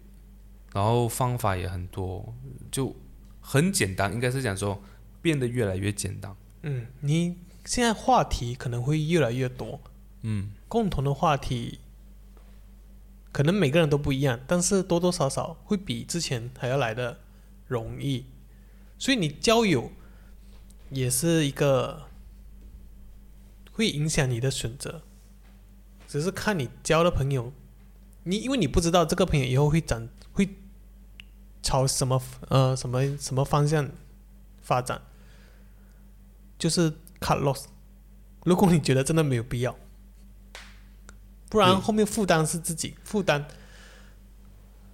[0.71, 2.32] 然后方法也很多，
[2.69, 2.95] 就
[3.41, 4.79] 很简单，应该是讲说
[5.19, 6.32] 变得越来越简单。
[6.62, 9.80] 嗯，你现在话题可能会越来越多，
[10.22, 11.80] 嗯，共同的话题
[13.32, 17.19] 可能每个人都不一样，但是多多少少会比之前还要来的
[17.67, 18.26] 容易。
[18.98, 19.91] 所以你交友
[20.89, 22.08] 也是一个
[23.72, 25.04] 会影响你的选择，
[26.08, 27.54] 只是看你交的朋友，
[28.24, 30.50] 你因为你不知道这个朋友以后会长会
[31.62, 33.89] 朝什么呃什么什么方向
[34.62, 35.02] 发展，
[36.60, 37.63] 就是 cut loss。
[38.43, 39.76] 如果你觉得真的没有必要，
[41.50, 43.48] 不然后面负担是自己负担。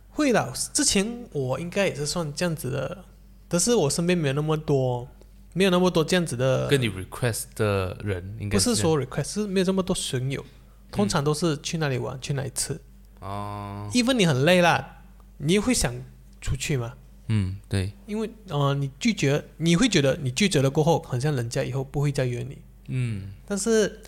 [0.10, 3.04] 会的，之前我应该也是算这样子的，
[3.49, 5.08] 但是我身边没有那么多，
[5.51, 10.45] 没有那么多这样子的，跟你 request 的人应该不是说 request，是没有这么多损友，
[10.89, 12.80] 通常都是去那里玩，去哪里吃。
[13.19, 15.04] 哦，even 你很累啦，
[15.39, 15.93] 你也会想
[16.39, 16.93] 出去嘛？
[17.27, 22.57] 嗯，对，因为呃，你拒绝，你会觉得你拒绝了过后，好像人家以后不会再约你。
[22.88, 23.99] 嗯，但是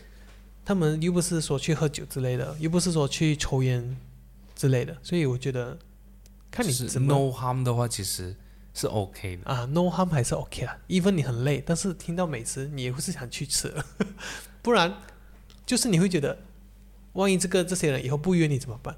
[0.63, 3.97] 他们又不是说去喝酒之类的，又不是说去抽烟
[4.55, 5.77] 之类的，所以我觉得
[6.51, 8.35] 看你是怎么 no harm 的话，其实
[8.73, 9.51] 是 OK 的。
[9.51, 10.77] 啊，no harm 还是 OK 啦。
[10.87, 13.73] even 你很累，但是听到美食，你也会是想去吃，
[14.61, 14.93] 不然
[15.65, 16.37] 就是你会觉得，
[17.13, 18.95] 万一这个这些人以后不约你怎么办？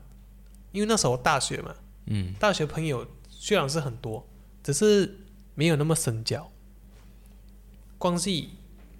[0.73, 1.73] 因为那时候大学嘛，
[2.07, 3.07] 嗯，大学朋友
[3.41, 4.27] 虽然是很多，
[4.61, 5.17] 只是
[5.55, 6.51] 没有那么深交。
[7.97, 8.49] 关系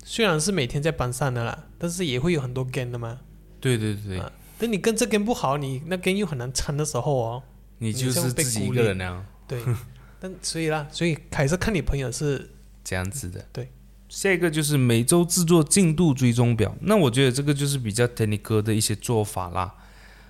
[0.06, 3.20] 虽然是每天在班上的啦，但是也会有很多 game 的嘛。
[3.60, 7.44] 对对对，啊等你跟这 game 不好，你那 game 又很难撑的时候哦，
[7.80, 9.62] 你就是自己一个人那样对。
[10.22, 12.50] 但所以啦，所以还是看你朋友是
[12.82, 13.46] 这样子的。
[13.52, 13.70] 对，
[14.08, 16.74] 下一个就是每周制作进度追踪表。
[16.80, 19.76] 那我觉得这个就是比较 technical 的一些做法啦。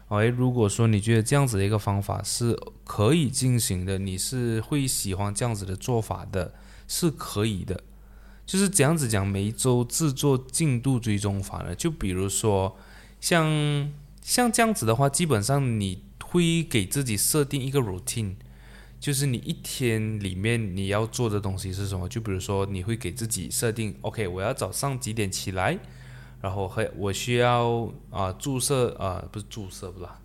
[0.10, 6.54] 哎，如果说你觉得这样子的一个方法是可以进行的，你是会喜欢这样子的做法的，
[6.88, 7.84] 是可以的。
[8.46, 12.76] 就是这样子讲，每一周制作进度追踪法呢，就比如说
[13.22, 13.92] 像
[14.24, 18.34] 像这样子的话，基本上你会给自己设定一个 routine，
[19.00, 22.10] 就是你一天里面你要做的东西是什么？
[22.10, 25.78] 就比如说你会给自己设定，OK，我要早上几点起来，
[26.42, 30.20] 然后还我需要啊、注射啊、不是注射不啦，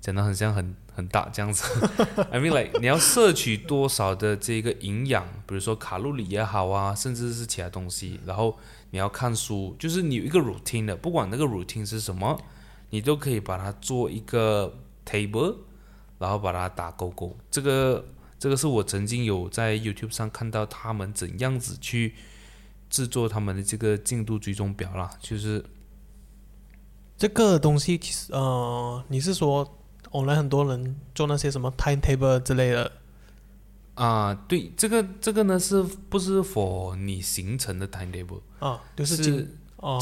[0.00, 1.64] 讲的很像很很大这样子。
[2.30, 8.58] I mean like 你要摄取多少的这个营养，比如说卡路里也好啊，甚至是其他东西，然后
[8.90, 12.40] 你要看书，就是你有一个 routine 的，不管那个 routine 是什么，
[12.90, 14.74] 你都可以把它做一个
[15.06, 15.54] table，
[16.18, 17.36] 然后把它打勾勾。
[17.50, 18.04] 这个
[18.38, 22.14] 这个是我曾经有在 YouTube 上看到他们怎样子去
[22.90, 25.64] 制作他们的这个进度追踪表啦，就是
[27.16, 29.78] 这个东西，其实呃，你是说
[30.10, 32.92] online 很多人做那些什么 timetable 之类的
[33.94, 38.42] 啊，对，这个这个呢是不是 for 你形成的 timetable？
[38.58, 39.16] 啊，就是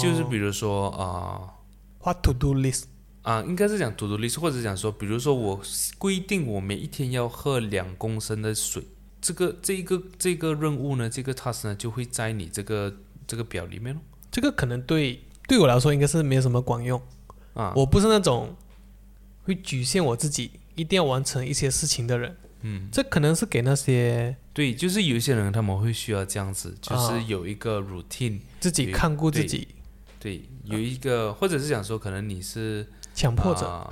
[0.03, 1.55] 就是比如说啊。
[2.01, 2.85] what to do list
[3.23, 5.61] 啊，应该是讲 to do list，或者讲说，比如说我
[5.99, 8.83] 规定我每一天要喝两公升的水，
[9.21, 12.95] 这个这一个这个任务呢，这个 task 呢就会在你这个
[13.27, 14.01] 这个表里面咯。
[14.31, 17.01] 这个可能对对我来说应该是没有什么管用。
[17.55, 18.55] 啊，我不是那种
[19.45, 22.37] 会局限我自己一定要完成一些事情的人。
[22.63, 29.69] 嗯，这可能是给那些对，就是有一些人他们会需要这样子，就啊是有一个 routine，对自己看顾自己，
[30.19, 33.67] 对，有一个，或者是想说，可能你是强迫着。
[33.67, 33.91] 啊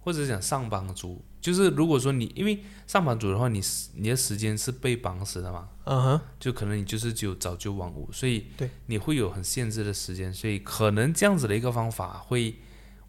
[0.00, 3.60] 或者是讲上班族，就是如果说你因为上班族的话，你
[3.94, 12.56] 你的时间是被绑死的嘛，嗯哼，就可能你就是只有早九晚五，所以对你会有很限制的时间，所以可能这样子的一个方法会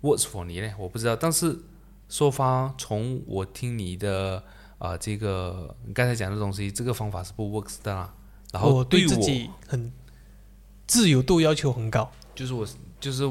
[0.02, 1.16] works for 你呢，我不知道。
[1.16, 1.60] 但是
[2.08, 4.44] 说发从我听你的
[4.78, 8.14] 啊、呃这个你刚才讲的东西，这个方法是不 works 的啦。
[8.52, 9.92] 然后我对自我己很
[10.88, 12.12] 自由度要求很高。
[12.34, 12.68] 就是我
[13.00, 13.30] 就是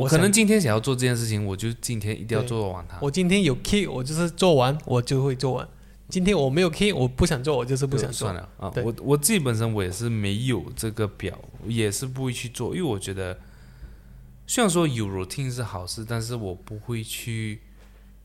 [0.00, 2.98] 我可能今天想要做这件事情，我就今天一定要对做完它。
[3.00, 5.68] 我今天有 key，我就是做完我就会做完。
[6.08, 8.34] 今天我没有 key，我不想做，我就是不想做算。
[8.34, 8.72] 了啊。
[8.84, 13.38] 我我自己本身我也是没有这个表，也是不会去做，因为我觉得
[14.46, 17.60] 虽然说有 routine 是好事，但是我不会去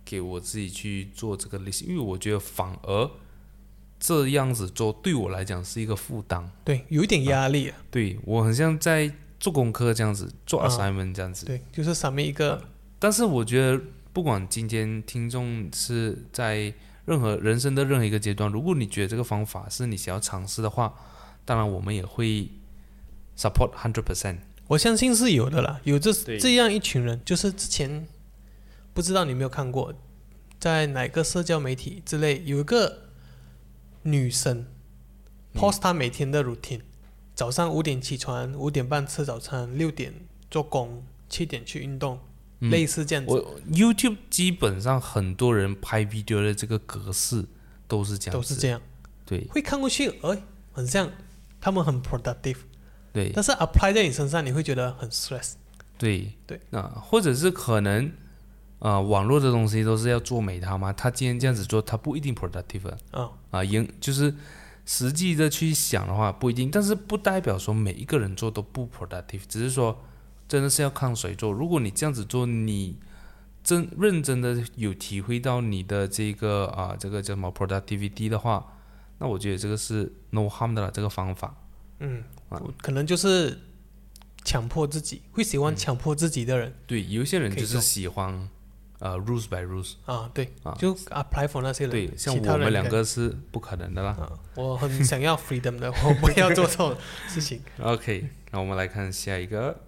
[0.04, 3.12] 给我自己去做这个 list，因为我觉得反而
[4.00, 6.52] 这样子做对我来讲是一个负担。
[6.64, 7.78] 对，有一点压力、啊。
[7.92, 11.46] 对我很像在做功课这样子，做啊 assignment 这样子。
[11.46, 12.62] 对，就是上面一个
[13.00, 13.82] 但是我觉得，
[14.14, 16.74] 不管今天听众是在
[17.06, 20.96] 任何人生的任何一个阶段，如果你觉得这个方法是你想要尝试的话，
[21.44, 22.50] 当然我们也会
[23.38, 24.38] support hundred percent。
[24.68, 28.08] 我相信是有的啦，有这这样一群人，就是之前
[28.96, 29.94] 不知道你有没有看过，
[30.58, 33.10] 在哪个社交媒体之类有一个
[34.02, 34.66] 女生
[35.54, 36.82] 嗯 post 她每天的 routine，、
[37.36, 40.14] 早上五点起床，五点半吃早餐，六点
[40.50, 42.18] 做工，七点去运动，
[42.62, 42.72] 嗯。
[42.72, 43.32] 类似这样子。
[43.34, 47.46] 我 YouTube 基本上很多人拍 video 的这个格式
[47.90, 48.82] 都是这样，都是这样，
[49.26, 49.46] 对。
[49.50, 51.12] 会看过去，哎，很像
[51.60, 52.56] 他们很 productive，
[53.12, 53.32] 对。
[53.36, 55.56] 但是 apply 在你身上，你会觉得很 stress。
[55.98, 56.32] 对。
[56.48, 58.06] 对，那、或者是可能
[58.80, 62.98] 啊、呃网络的东西都是要做美它嘛，他今天这样子做，他不一定 productive 啊。
[63.12, 64.34] 啊、啊，应就是
[64.86, 70.04] 实际的去想的话不一定，但是不代表说每一个人做都不 productive，只是说
[70.48, 71.52] 真的是要看谁做。
[71.52, 72.98] 如果你这样子做，你
[73.64, 78.78] 真认真的有体会到你的这个啊这个叫什么 productivity 的话，
[79.18, 81.56] 那我觉得这个是 no harm 的了这个方法。
[82.00, 83.60] 嗯，啊可能就是
[84.44, 88.48] 强迫自己，会喜欢强迫自己的人、对，有一些人就是喜欢
[89.06, 94.10] 呃 rules by rules，啊，对，啊就 apply for 那些人，对，像我们两个是不可能的啦。
[94.12, 96.98] 啊，我很想要 freedom 的， 我不要做这种
[97.28, 99.80] 事情，OK，那我们来看下一个。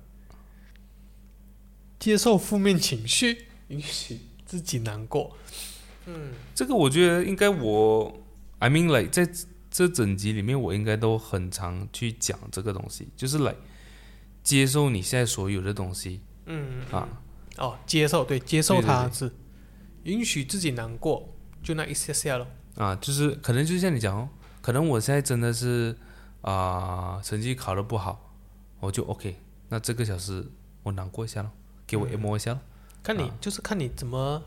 [1.98, 5.36] 接受负面情绪，允许自己难过。
[6.06, 8.22] 嗯这个我觉得应该我
[8.60, 9.28] ，I mean like 在
[9.72, 13.58] 这整集里面，我应该都很常去讲这个东西，就是 like
[14.44, 17.10] 接受你现在所有的东西嗯，啊，
[17.58, 19.32] 哦，接受，对，接受对对对它是
[20.04, 21.34] 允许自己难过，
[21.64, 22.48] 就那一下下咯。
[22.76, 24.30] 啊，就是可能就像你讲哦，
[24.62, 25.96] 可能我现在真的是
[26.42, 28.34] 啊、成绩考得不好，
[28.80, 29.36] 我就 OK，
[29.70, 30.46] 那这个小时
[30.84, 31.52] 我难过一下咯，
[31.86, 32.60] 给我嗯 emo 一下咯。
[33.04, 34.42] 看你、啊就是看你怎么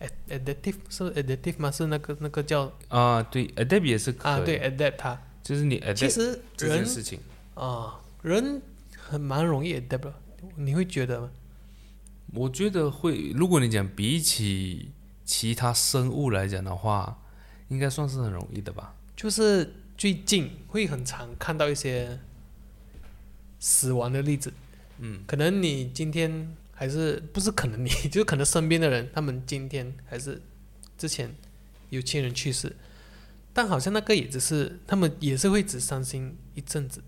[0.00, 1.70] ad- adaptive 是 adaptive 吗？
[1.70, 5.20] 是那个那个叫啊，对，adapt 也是可以，啊，对 adapt 它。
[5.42, 7.18] 就是你其实这件人事情。
[7.54, 8.60] 啊，人
[8.96, 10.14] 很蛮容易 adapt 的，
[10.56, 11.30] 你会觉得吗？
[12.32, 14.90] 我觉得会，如果你讲比起
[15.24, 17.22] 其他生物来讲的话，
[17.68, 18.94] 应该算是很容易的吧？
[19.16, 22.18] 就是最近会很常看到一些
[23.58, 24.52] 死亡的例子。
[24.98, 30.40] 嗯，可能你今天还是不是可能你， 就可能身边的人，他们今天还是
[30.96, 31.34] 之前
[31.88, 32.74] 有亲人去世，
[33.52, 37.02] 但好像那个也只是他们也是会只伤心一阵子。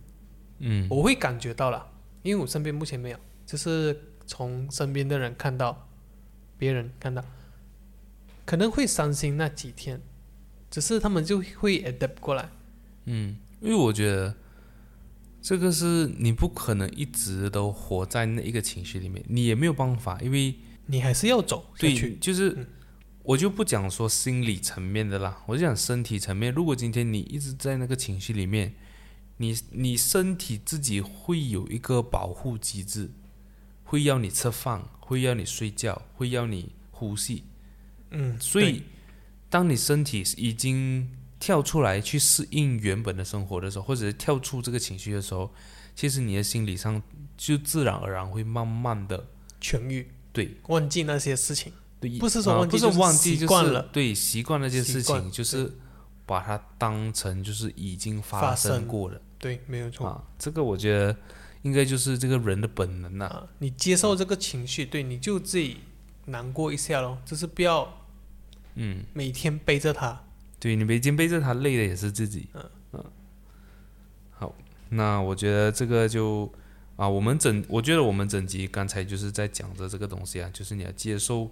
[0.58, 1.90] 嗯，我会感觉到了，
[2.22, 3.98] 因为我身边目前没有，就是
[4.32, 5.90] 从身边的人看到，
[6.56, 7.22] 别人看到，
[8.46, 10.00] 可能会伤心那几天，
[10.70, 12.48] 只是他们就会 adapt 过来。
[13.04, 14.34] 嗯，因为我觉得
[15.42, 20.54] 这个是你不可能一直都活在那一个情绪里面，你也没有办法，因为
[20.86, 22.66] 你还是要走下对，就是嗯
[23.24, 26.50] 我就不讲说心理层面的啦，我就讲身体层面。
[26.54, 28.72] 如果今天你一直在那个情绪里面，
[29.36, 33.10] 你你身体自己会有一个保护机制，
[33.92, 37.44] 会要你吃饭，会要你睡觉，会要你呼吸。
[38.10, 38.84] 嗯，所以，
[39.50, 45.52] 当你身体已经跳出来去适应原本的生活的时候，或者是跳出这个情绪的时候，
[45.94, 47.02] 其实你的心理上
[47.36, 49.26] 就自然而然会慢慢的
[49.60, 51.70] 痊愈，对忘记那些事情。
[52.00, 55.70] 对，不是说啊不是忘记就是忘记，就是习惯了对习惯那件事情，就是
[56.24, 60.06] 把它当成就是已经发生过的对，没有错。
[60.06, 60.24] 啊。
[60.38, 61.14] 这个我觉得
[61.62, 65.78] 应该就是这个人的本能呐、啊，你接受这个情绪，对，你就自己
[66.26, 68.02] 难过一下咯，就是不要
[68.74, 70.24] 嗯，每天背着它。
[70.58, 72.48] 对你每天背着他累的也是自己。
[72.54, 73.04] 嗯嗯
[74.30, 74.54] 好，
[74.90, 76.52] 那我觉得这个就
[76.94, 81.50] 啊，我们整我觉得我们整集刚才就是在讲着这个东西啊，就是你要接受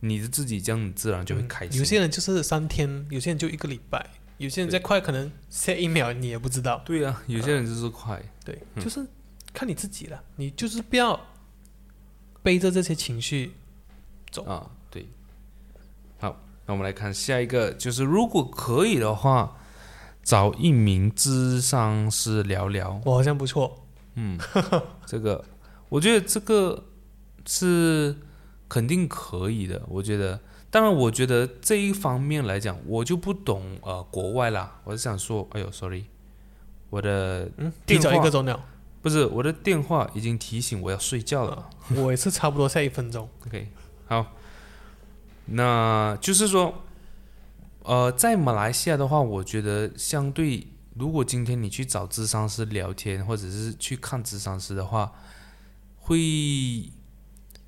[0.00, 1.78] 你的自己，这样你自然就会嗯开心。
[1.78, 4.04] 有些人就是三天，有些人就一个礼拜，
[4.38, 6.82] 有些人再快，可能下一秒你也不知道。
[6.84, 8.20] 对啊，有些人就是快。
[8.44, 9.06] 对，嗯就是
[9.56, 11.18] 看你自己了，你就是不要
[12.42, 13.52] 背着这些情绪。
[14.30, 15.06] 走啊，对。
[16.18, 19.56] 好，那我们来看下一个，就是如果可以的话，
[20.22, 23.00] 找一名智商师聊聊。
[23.06, 23.86] 我好像不错，
[24.16, 24.38] 嗯，
[25.06, 25.42] 这个
[25.88, 26.84] 我觉得这个
[27.46, 28.14] 是
[28.68, 29.82] 肯定可以的。
[29.88, 30.38] 我觉得，
[30.70, 34.80] 当然，我觉得这一方面来讲，我就不懂呃国外啦。
[34.84, 36.04] 我是想说，哎呦，sorry，
[36.90, 38.62] 我的嗯，提早一个钟了，
[39.06, 41.70] 不是我的电话已经提醒我要睡觉了。
[41.94, 43.28] 我也是差不多下一分钟。
[43.46, 43.68] OK，
[44.06, 44.34] 好，
[45.44, 46.82] 那就是说，
[47.84, 55.12] 呃，在马来西亚的话，我觉得相对，如果今天你去找智商师聊天，或者是去看智商师的话，
[56.00, 56.90] 会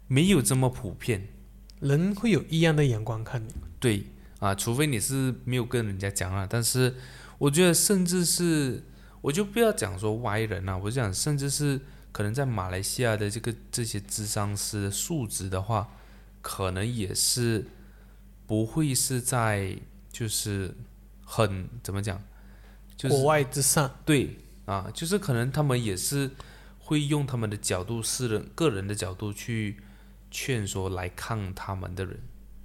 [0.09, 1.28] 没有这么普遍。
[1.78, 4.07] 人会有异样的眼光看你，对
[4.41, 6.97] 啊，除非你是没有跟人家讲啊，但是
[7.39, 8.82] 我觉得，甚至是
[9.21, 11.81] 我就不要讲说歪人啊，我就讲，甚至是
[12.12, 15.89] 可能在马来西亚的这个这些智商师的素质的话，
[16.41, 17.66] 可能也是
[18.47, 19.77] 不会是在
[20.11, 20.75] 就是
[21.25, 22.21] 很怎么讲，
[22.97, 26.31] 就是国外之上，对啊，就是可能他们也是
[26.79, 29.77] 会用他们的角度、私人、个人的角度去
[30.31, 32.19] 劝说来看他们的人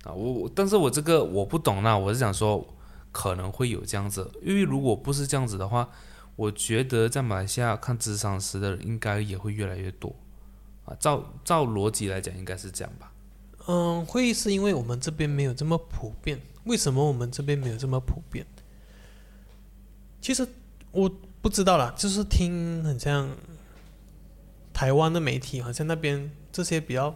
[0.04, 0.14] 啊。
[0.14, 2.76] 我我，但是我这个我不懂啦，我是想说
[3.12, 5.90] 可能会有这样子，因为如果不是这样子的话，
[6.36, 10.16] 我觉得在马来西亚看职场时的人应该也会越来越多
[10.86, 10.96] 啊。
[11.00, 13.12] 照照逻辑来讲，应该是这样吧。
[13.68, 16.42] 嗯，会是因为我们这边没有这么普遍。
[16.66, 18.46] 为什么我们这边没有这么普遍？
[20.22, 20.48] 其实
[20.92, 21.12] 我
[21.42, 23.30] 不知道啦，就是听很像
[24.74, 27.14] 台湾的媒体，好像那边这些比较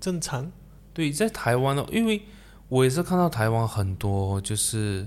[0.00, 0.50] 正常。
[0.92, 2.22] 对，在台湾呢，因为
[2.68, 5.06] 我也是看到台湾很多，就是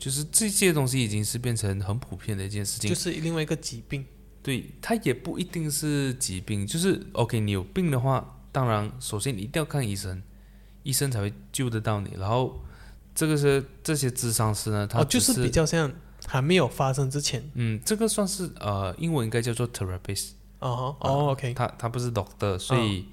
[0.00, 4.02] 就是这些东西已经是变成很普遍的一件事情，就是另外一个疾病。
[4.42, 10.22] 对，它也不一定是疾病，就是 OK，你有病的话，当然首先你一定要看医生，
[10.82, 12.10] 医生才会救得到你。
[12.18, 12.58] 然后
[13.14, 15.92] 这个是这些智商师呢，他哦，就是比较像
[16.26, 17.50] 还没有发生之前。
[17.52, 20.30] 嗯，这个算是呃，英文应该叫做 therapist。
[20.60, 23.04] 哦哦，OK，他他不是 doctor，所以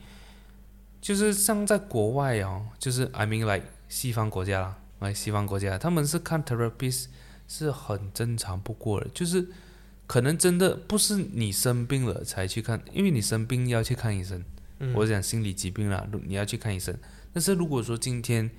[1.02, 7.06] 就是像在国外哦，就是 I mean like 西方国家啦，来西方国家，他们是看 therapist
[7.48, 9.48] 是很正常不过的，就是
[10.06, 14.44] 可能真的不是你生病了才去看，因为你生病要去看医生，
[14.80, 16.98] 嗯我讲心理疾病啦，你要去看医生。
[17.34, 18.50] 但是如果说今天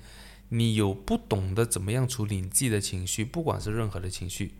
[0.49, 4.53] 你有不懂得怎么样处理你自己的情绪，不管是任何的情绪，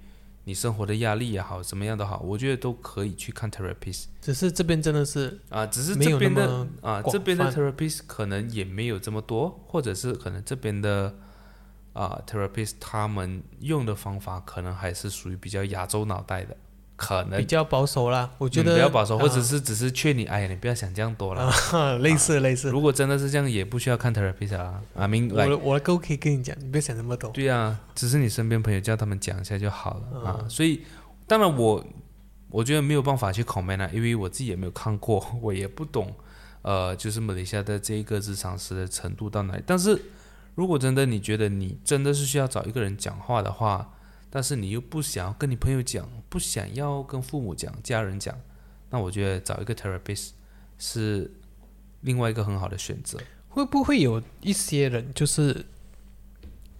[0.44, 11.16] 你生活的压力也好，怎么样都好，我觉得都可以去看 therapist 只是这边真的是啊，只是这边的啊，这边的 therapist 可能也没有这么多，或者是可能这边的
[12.00, 16.56] 啊 therapist 他们用的方法可能还是属于比较亚洲脑袋的，
[16.96, 18.32] 可能比较保守啦。
[18.38, 21.44] 我觉嗯得比较保守，或者啊是只是劝你，哎呀，你不要想这样多了。
[21.74, 22.70] 啊，类似类似。
[22.70, 24.82] 如果真的是这样，也不需要看 therapist 啊。
[24.96, 27.30] I mean 我我都可以跟你讲，你不要想那么多。
[27.32, 30.38] 对啊、只是你身边朋友叫他们讲一下就好了、啊。
[30.42, 30.82] 嗯所以，
[31.28, 31.86] 当然我
[32.50, 36.14] 我觉得没有办法去 comment 啊，因为我自己也没有看过，我也不懂，
[36.62, 39.64] 呃，就是马来西亚的这一个日常师的程度到哪里。
[39.66, 40.02] 但是
[40.60, 43.94] 如果真的你觉得你真的是需要找一个人讲话的话，
[44.30, 48.38] 但是你又不想要跟你朋友讲，不想要跟父母讲、家人讲，
[48.90, 50.32] 那我觉得找一个 therapist
[50.78, 51.32] 是
[52.02, 53.18] 另外一个很好的选择。
[53.48, 55.66] 会不会有一些人就是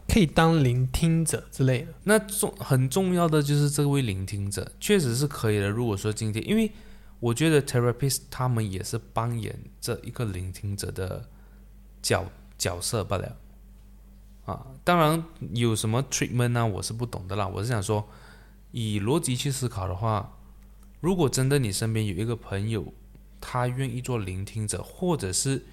[0.10, 1.94] 可以当聆听者之类的？
[2.04, 5.70] 那重很重要的就是这位聆听者，确实是可以的。
[5.70, 6.70] 如果说今天，因为
[7.22, 11.30] 我觉得 therapist 他们也是扮演这一个聆听者的
[12.02, 12.26] 角
[12.58, 13.38] 角色罢了。
[14.50, 15.24] 啊，当然
[15.54, 17.48] 有什么 treatment 啊，我是不懂的啦。
[17.48, 18.08] 我是想说，
[18.72, 20.38] 以逻辑去思考的话，
[21.02, 22.92] 如果真的你身边有一个朋友，
[23.40, 25.64] 他愿意做聆听者，或者是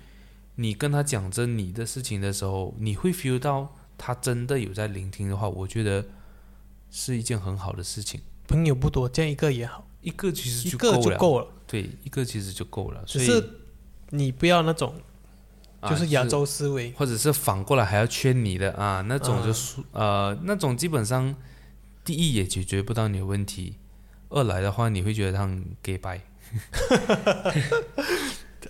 [0.57, 6.05] 你跟他讲着你的事情的时候，你会 feel 到他真的有在聆听的话，我觉得
[6.91, 8.21] 是一件很好的事情。
[8.47, 11.47] 朋友不多，这样一个也好，一个其实就够了，就够了。
[11.67, 13.05] 对，一个其实就够了。
[13.07, 13.51] 所以只是
[14.11, 14.95] 你不要那种
[15.81, 21.35] 啊就是亚洲思维，或者是反过来还要圈你的啊，那种就是、呃，那种基本上
[22.05, 23.77] 第一也解决不到你的问题，
[24.31, 26.21] 二来的话你会觉得他很 gay 白，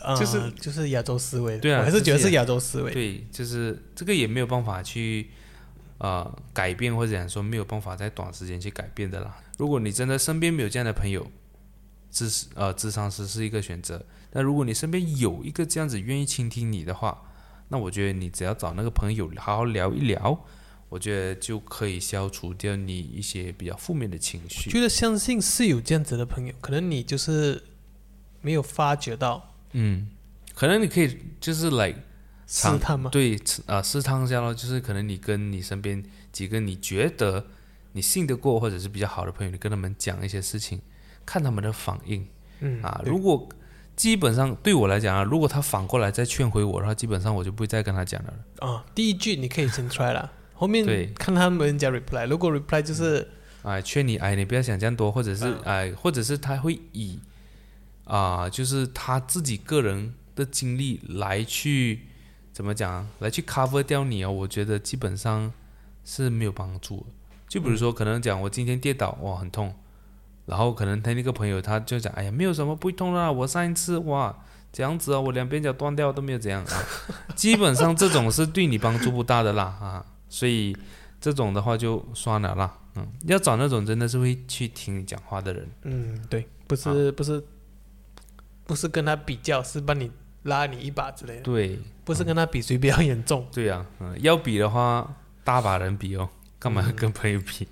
[0.00, 1.58] 呃 就是就是亚洲思维。
[1.58, 2.92] 对啊我还是觉得是是亚洲思维。
[2.92, 5.30] 对，就是这个也没有办法去
[5.98, 9.36] 呃改变，或者讲说没有办法在短时间去改变的啦。
[9.58, 11.30] 如果你真的身边没有这样的朋友，
[12.10, 14.04] 智呃智商师是一个选择。
[14.36, 17.22] 那如果你身边有一个这样子愿意倾听你的话，
[17.68, 20.44] 那我觉得你只要找那个朋友好好聊一聊，
[20.90, 24.68] 我觉得就可以消除掉你一些比较负面的情绪。
[24.68, 27.64] 觉得相信是有这样子的朋友，可能你就是
[28.42, 30.06] 没有发觉到嗯，
[30.54, 31.94] 可能你可以就是来
[32.46, 33.08] 试探吗？
[33.10, 37.46] 对，啊、试探一下咯，就是可能你跟你身边几个你觉得
[37.92, 40.82] 你信得过或者是比较好的朋友，你跟他们讲一些事情，
[41.24, 42.28] 看他们的反应
[42.60, 43.00] 嗯啊。
[43.06, 43.48] 如果
[43.96, 48.34] 基本上对我来讲啊，如果他反过来再劝回我的话，基本上我就不会再跟他讲了。
[48.58, 53.26] 啊，第一句你可以先 try 啦，后面对看他们人家 reply，如果 reply 就是
[53.62, 57.18] 哎，劝你哎，你不要想这样多，或者是嗯哎，或者是他会以
[58.04, 62.02] 啊、就是他自己个人的经历来去
[62.52, 65.52] 怎么讲啊，来去 cover 掉你哦，我觉得基本上
[66.04, 67.06] 是没有帮助的。
[67.48, 69.74] 就比如说，可能讲我今天跌倒，哇，很痛，
[70.46, 74.34] 然后可能他那个朋友他就讲，哎呀，没有什么不会痛啦，我上一次哇
[74.72, 76.82] 这样子啊，我两边脚断掉都没有怎样啊，
[77.36, 80.76] 基本上这种是对你帮助不大的啦啊，所以
[81.20, 82.78] 这种的话就算了啦。
[82.94, 85.68] 嗯，要找那种真的是会去听你讲话的人。
[85.82, 87.44] 嗯，对，不是不是
[88.64, 90.10] 不是跟他比较，是帮你
[90.44, 91.78] 拉你一把之类的，对。
[92.06, 93.44] 不是跟他比谁比较严重。
[93.50, 97.66] 对呀、嗯，要比的话，大把人比哦，干嘛跟朋友比、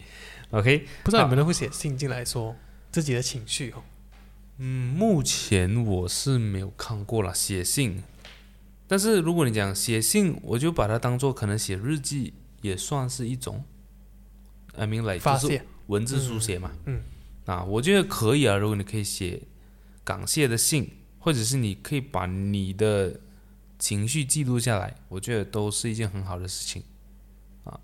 [0.50, 2.52] o k 不知道有没有人会写信进来说
[2.94, 3.82] 自己的情绪哦？
[4.58, 8.04] 嗯，目前我是没有看过了写信，
[8.86, 13.64] 但是如果你讲写信，我就把它当做可能写日记也算是一种
[14.76, 17.02] ，I mean like 就是，文字书写嘛，嗯
[17.46, 19.42] 啊，我觉得可以啊，如果你可以写
[20.04, 20.88] 感谢的信，
[21.18, 23.18] 或者是你可以把你的
[23.76, 26.84] 情绪记录下来，我觉得都是一件很好的事情。
[27.64, 27.80] 啊，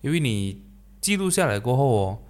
[0.00, 0.62] 因为你
[1.02, 2.22] 记录下来过后哦。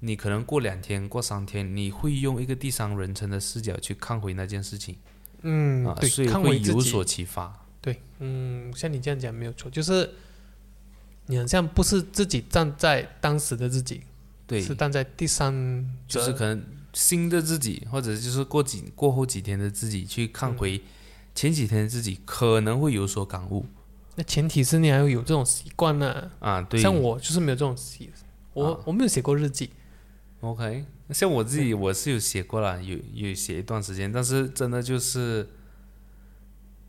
[0.00, 7.66] 你可能过两天、过三天，你会用一个第三人称的视角去看回那件事情，啊，，嗯对所以，看会回有所启发。
[7.80, 10.10] 对，嗯，像你这样讲没有错，就是
[11.26, 14.02] 你好像不是自己站在当时的自己，
[14.46, 20.82] 对，是站在第三，就是可能新的自己，或者就是过几过后几天的自己去看回
[21.34, 23.64] 前几天的自己，可能会有所感悟。
[24.16, 26.30] 那前提是你还要有这种习惯呢。
[26.40, 26.60] 啊。
[26.62, 28.10] 对，像我就是没有这种习，
[28.52, 28.80] 我、啊。
[28.84, 29.70] 我没有写过日记，
[30.40, 35.48] OK，像我自己我是有写过了，有有写一段时间，但是真的就是。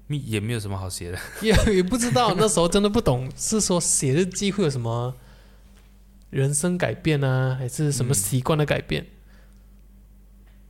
[0.08, 5.16] 没也没有什么好写的，也也不知道那时候真的不懂，是说写日记会有什么
[6.32, 9.08] 人生改变啊，还是什么嗯习惯的改变？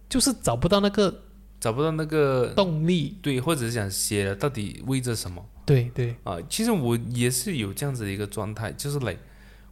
[0.08, 1.24] 就是找不到那个
[1.60, 3.18] 找不到那个动力。
[3.24, 6.38] 对，或者是想写了到底为着什么对对，啊？
[6.48, 9.18] 其实我也是有这样子的一个状态，就是累，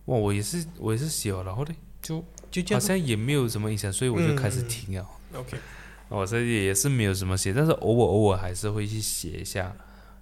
[0.05, 2.81] 哇，我也是我也是写了，然后呢，就就这样。
[2.81, 5.07] 好像也没有什么影响，所以我就开始嗯停了。
[5.33, 5.57] OK，
[6.09, 9.75] 我这里也是没有什么写，但是偶尔偶尔还是会去写一下，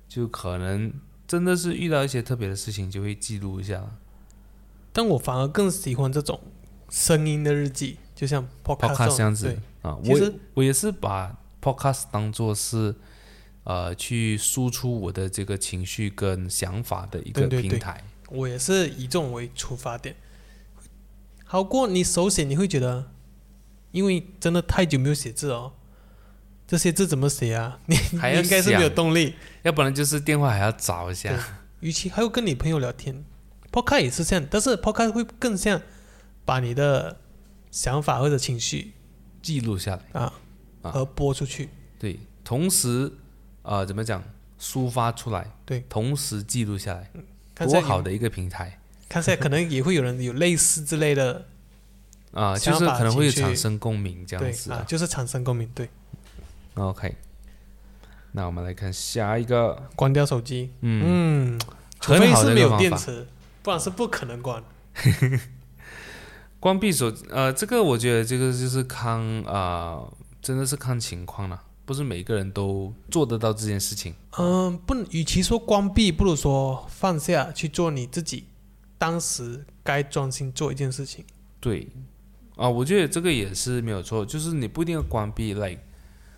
[0.08, 0.92] 就可能
[1.28, 3.84] 真的是遇到一些特别的事情，就会记录一下。
[4.92, 6.40] 但我反而更喜欢这种
[6.90, 12.96] 声音的日记，就像 podcast 这样子，啊，我其实我也是把 podcast 当做是
[13.64, 18.04] 呃去输出我的这个情绪跟想法的一个对对对平台。
[18.30, 20.16] 我也是以这种为出发点，
[21.48, 23.12] 好过你手写，你会觉得，
[23.92, 25.74] 因为真的太久没有写字哦，
[26.68, 27.80] 这些字怎么写啊？
[27.88, 29.34] 你还应该是没有动力。
[29.64, 31.34] 要不然就是电话还要找一下。
[31.80, 33.24] 与其还要跟你朋友聊天
[33.72, 35.82] ，podcast 也是这样，但是 podcast 会更像
[36.44, 37.18] 把你的
[37.72, 38.94] 想法或者情绪
[39.42, 40.34] 记录下来，啊
[40.82, 41.70] 啊和播出去。
[42.00, 43.12] 对，同时
[43.62, 44.24] 呃怎么讲，
[44.60, 47.12] 抒发出来，对，同时记录下来，
[47.56, 48.80] 多好的一个平台
[49.10, 51.46] 看下可能也会有人有类似之类的，
[52.34, 55.70] 啊、就是可能会产生共鸣这样子啊，就是产生共鸣。
[55.74, 55.90] 对
[56.76, 57.16] ，OK，
[58.34, 61.60] 那我们来看下一个，关掉手机，嗯，嗯，
[62.00, 62.78] 除非是没有。
[62.78, 63.26] 电池，
[63.64, 64.64] 不然是不可能关。
[66.60, 70.02] 关闭手，呃，这个我觉得这个就是看啊、
[70.42, 74.14] 真的是看情况了，不是每个人都做得到这件事情。
[74.38, 78.46] 嗯，不，与其说关闭，不如说放下去做你自己
[78.98, 81.26] 当时该专心做一件事情。
[81.60, 81.88] 对，
[82.56, 85.80] 啊，我觉得这个也是没有错，就是你不一定要关闭，like，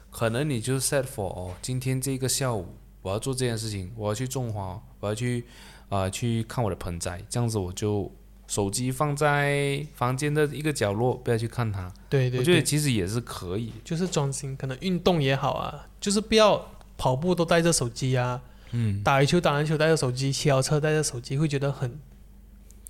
[0.09, 2.67] 可能你就 set for 哦，今天这个下午
[3.01, 5.45] 我要做这件事情，我要去种花，我要去
[5.89, 8.11] 啊、去看我的盆栽，这样子我就
[8.47, 11.91] 手机放在房间的一个角落，不要去看它。
[12.09, 18.41] 对对我觉得，其实也是可以，就是专心，可能运动也好啊，就是不要跑步都带着手机啊，
[18.71, 21.99] 嗯，打篮球打篮球带着手机，骑脚车带着手机，会觉得很，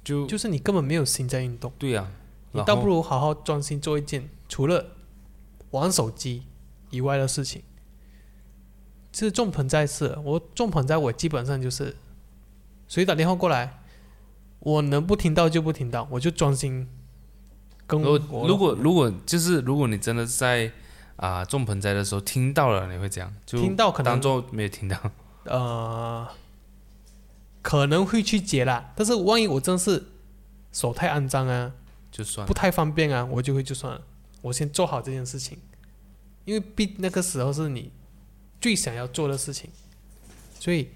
[0.04, 2.10] 就就是你根本没有心在运动，对呀、
[2.52, 4.86] 然后你倒不如好好专心做一件除了
[5.72, 6.44] 玩手机
[6.90, 7.64] 以外的事情。
[9.12, 11.96] 其实种盆栽是，我种盆栽，我基本上就是
[12.88, 13.82] 谁打电话过来，
[14.60, 16.88] 我能不听到就不听到，我就专心
[17.88, 20.72] 跟如我果如果如果就是如果你真的在
[21.16, 24.98] 啊、种盆栽的时候听到了，你会这样就听到可能当做没有听到。
[25.44, 26.26] 呃
[27.62, 30.08] 可能会去解啦，但是万一我真是
[30.72, 31.74] 手太肮脏啊，
[32.12, 34.02] 就算不太方便啊，我就会就算了，
[34.42, 35.58] 我先做好这件事情，
[36.46, 37.92] 因为毕那个时候是你
[38.62, 39.70] 最想要做的事情，
[40.60, 40.90] 所以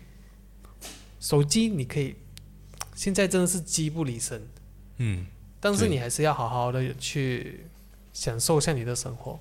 [1.20, 2.16] 手机你可以
[2.96, 4.48] 现在真的是机不离身，
[4.98, 5.26] 嗯，
[5.60, 7.66] 但是你还是要好好的去
[8.14, 9.40] 享受一下你的生活。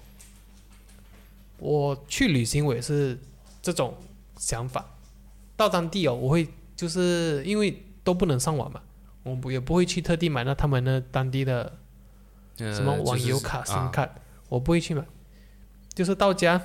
[1.59, 3.16] 我去旅行，我也是
[3.61, 3.97] 这种
[4.37, 4.97] 想法。
[5.57, 6.49] 到当地哦，我会
[6.83, 8.83] 就是因为都不能上网嘛，
[9.22, 11.78] 我不也不会去特地买那他们那当地的
[12.59, 14.11] 呃什么网游卡、SIM 啊卡，
[14.49, 15.05] 我不会去买。
[15.95, 16.61] 就是到家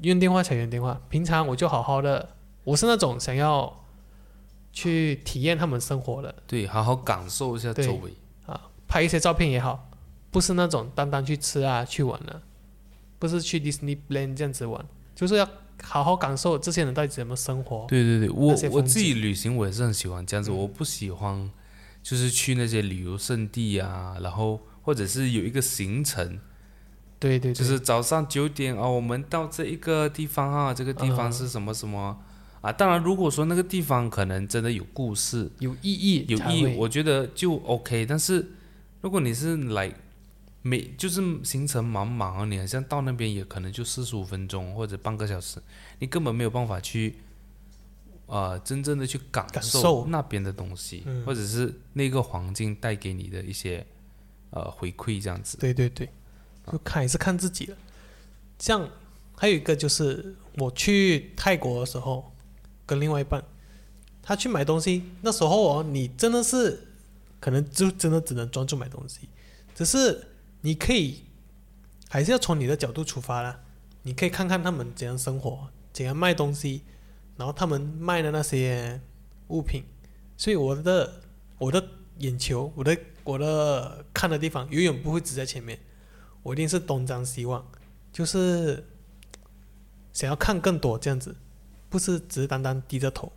[0.00, 2.30] 用电话才用电话，平常我就好好的，
[2.64, 3.84] 我是那种想要
[4.72, 8.12] 去体验他们生活的，对，好好感受一下周围
[8.46, 8.60] 啊。
[8.88, 9.88] 拍一些照片也好，
[10.32, 12.42] 不是那种单单去吃啊、去玩啊，
[13.20, 14.84] 不是去 Disneyland 这样子玩，
[15.14, 15.48] 就是要
[15.82, 17.86] 好好感受这些人到底怎么生活。
[17.88, 21.50] 对对对，我我自己旅行我也是很喜欢这样子，嗯我不喜欢
[22.02, 26.38] 就是去那些旅游胜地啊，然后或者是有一个行程，
[27.18, 32.16] 对对对，就是早上九点哦，我们到这一个地方啊，这个地方嗯是什么什么、
[32.62, 32.72] 啊？
[32.72, 38.04] 当然，如果说那个地方可能真的有故事，有意义有意义，我觉得就 OK。
[38.04, 38.44] 但是
[39.02, 39.92] 如果你是来
[40.66, 45.62] 每就是行程茫茫啊，你好像到那边也可能就四十五分钟或者半个小时，
[46.00, 47.14] 你根本没有办法去
[48.26, 50.04] 呃真正的去感感受。
[50.08, 51.24] 那边的东西，嗯。
[51.24, 53.86] 或者是那个环境带给你的一些
[54.50, 55.56] 呃回馈这样子。
[55.58, 56.08] 对对对，
[56.72, 57.76] 就看也是看自己的。
[58.58, 58.90] 像
[59.36, 62.32] 还有一个就是我去泰国的时候，
[62.84, 63.44] 跟另外一半，
[64.20, 66.88] 他去买东西，那时候哦，你真的是
[67.38, 69.28] 可能就真的只能专注买东西，
[69.72, 70.26] 只是
[70.60, 71.24] 你可以
[72.08, 73.60] 还是要从你的角度出发啦，
[74.02, 76.82] 你可以看看他们怎样生活，怎样卖东西，
[77.36, 79.00] 然后他们卖的那些
[79.48, 79.84] 物品，
[80.36, 81.22] 所以我的
[81.58, 81.88] 我的
[82.18, 85.78] 眼球，我的我的看的地方永远不会只在前面，
[86.42, 87.64] 我一定是东张西望，
[88.12, 88.84] 就是
[90.12, 91.36] 想要看更多这样子，
[91.88, 93.32] 不是只是单单低着头。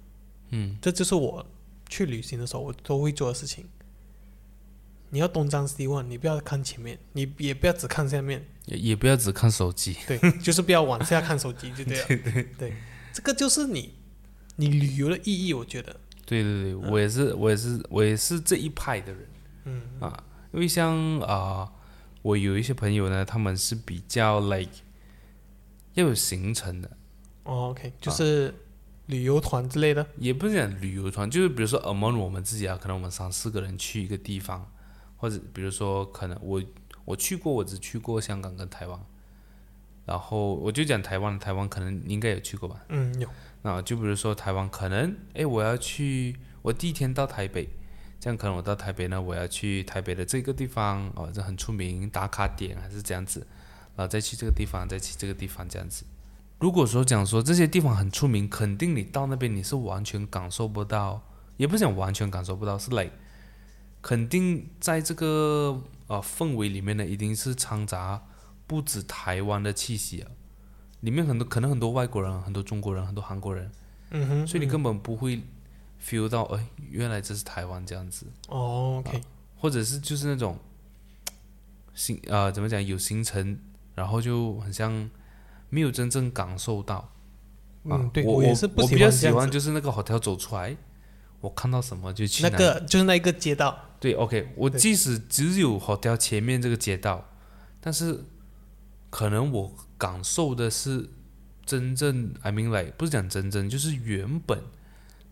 [0.51, 1.45] 嗯，这就是我
[1.88, 3.65] 去旅行的时候我都会做的事情。
[5.10, 9.95] 你要东张西望，你不要看前面，你也不要只看下面，也也不要只看手机。
[10.07, 12.05] 对， 就是不要往下看手机就这样。
[12.07, 12.74] 对对
[13.14, 13.95] 这个就是你
[14.55, 15.95] 你旅游的意义，我觉得。
[16.26, 19.28] 对对对，我也是，我也是，我也是这一派的人。
[19.66, 21.72] 嗯啊，因为像啊、
[22.22, 24.72] 我有一些朋友呢，他们是比较 like
[25.95, 26.97] 要有行程的，
[27.43, 28.53] 哦，OK，就是
[29.07, 30.05] 旅游团之类的。
[30.18, 34.72] 也不是讲旅游团，就是比如说 among 我们自己啊，可能我们三四个人去一个地方，
[35.20, 36.59] 或者比如说可能我
[37.05, 38.99] 我去过，我只去过香港跟台湾，
[40.05, 42.82] 然后我就讲台湾，台湾可能你应该有去过吧？
[42.89, 43.30] 嗯，有。
[43.61, 47.67] 那，就比如说台湾，可能诶，我要去，我第一天到台北，
[48.20, 53.45] 这样可能我到台北呢，我要去台北的这个地方哦，这很出名打卡点还是这样子，
[53.97, 56.05] 然后再去这个地方，再去这个地方这样子。
[56.59, 61.22] 如果说讲说这些地方很出名，肯定你到那边你是完全感受不到，
[61.57, 63.11] 也不是讲完全感受不到，是 like
[64.02, 68.24] 肯定在这个呃氛围里面呢，一定是掺杂
[68.66, 70.32] 不止台湾的气息啊。
[71.02, 73.72] 里面很多可能很多外国人、很多中国人、很多韩国人，
[74.12, 75.41] 嗯哼，所以你根本不会
[76.04, 79.22] feel 到，哎，原来这是台湾这样子，哦，OK，
[79.56, 80.60] 或者是就是那种
[81.93, 83.58] 行呃怎么讲有行程，
[83.95, 85.10] 然后就很像
[85.70, 86.95] 没有真正感受到。
[87.88, 90.76] 啊嗯，对我也是不喜欢我比较喜欢就是那个 hotel 走出来，
[91.39, 97.30] 我看到什么就去那个就是那一个街道，对，OK，我即使只有 hotel 前面这个街道，
[97.82, 98.24] 但是
[99.10, 101.10] 可能我感受的是
[101.66, 104.62] 真正，I mean like 不是讲真正，就是原本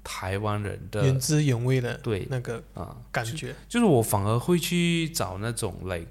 [0.03, 3.55] 台湾人的原汁原味的对那个啊，感觉。
[3.69, 6.07] 就是我反而会去找那种 like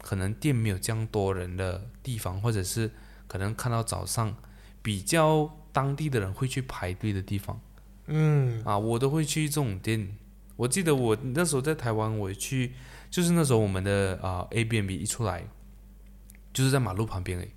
[0.00, 2.90] 可能店没有这样多人的地方，或者是
[3.26, 4.34] 可能看到早上
[4.80, 7.60] 比较当地的人会去排队的地方。
[8.06, 10.16] 嗯，啊，我都会去这种店。
[10.58, 12.72] 我记得我那时候在台湾，我去
[13.08, 15.44] 就是那时候我们的啊、A B N B 一出来，
[16.52, 17.48] 就是在马路旁边诶，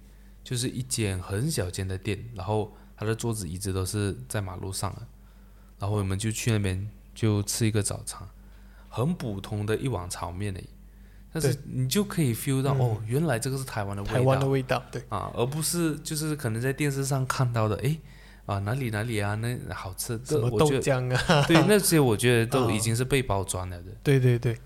[0.44, 5.02] 就是一间很小间的店，然后他的桌子椅子都是在马路上的，
[5.80, 8.22] 然后我们就去那边就吃一个早餐，
[8.88, 10.64] 很普通的一碗炒面诶，
[11.34, 18.00] 但是你就可以 feel 到、嗯哦，原来这个是台湾的味道，台湾的味道，对，啊，而不是就是可能在电视上看到的，诶，
[18.46, 23.92] 啊哪里哪里啊，那好吃，什么豆浆啊， 对那些我觉得都啊 已经是被包装了的。
[24.04, 24.58] 对对对。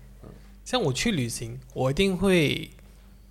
[0.64, 2.70] 像我去旅行，我一定会，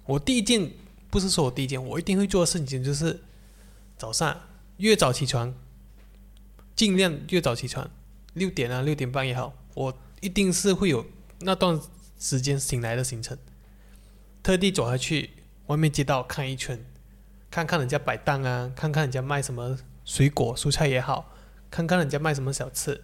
[0.05, 0.71] 我第一件
[1.09, 3.19] 不是说我第一件，我一定会做的事情就是
[3.97, 4.39] 早上
[4.77, 5.53] 越早起床，
[6.77, 7.89] 尽量越早起床，
[8.35, 11.05] 六点啊六点半也好，我一定是会有
[11.39, 11.77] 那段
[12.17, 13.37] 时间醒来的行程，
[14.41, 15.31] 特地走下去
[15.67, 16.85] 外面街道看一圈，
[17.51, 21.33] 看看人家摆档啊，看看人家卖什么水果蔬菜也好，
[21.69, 23.03] 看看人家卖什么小吃，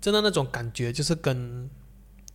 [0.00, 1.70] 真的那种感觉就是跟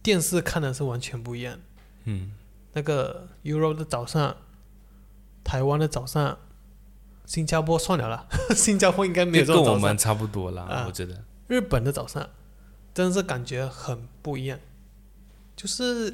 [0.02, 1.60] 电视看的是完全不一样。
[2.06, 2.32] 嗯，
[2.74, 4.38] 那个 Euro 的早上，
[5.43, 6.38] 台湾的早上，
[7.26, 8.26] 新加坡算了啦，
[8.56, 9.64] 新加坡应该没有这跟。
[9.64, 11.24] 我们差不多啦，啊我觉得。
[11.47, 12.30] 日本的早上，
[12.93, 14.58] 真的是感觉很不一样，
[15.56, 16.14] 就是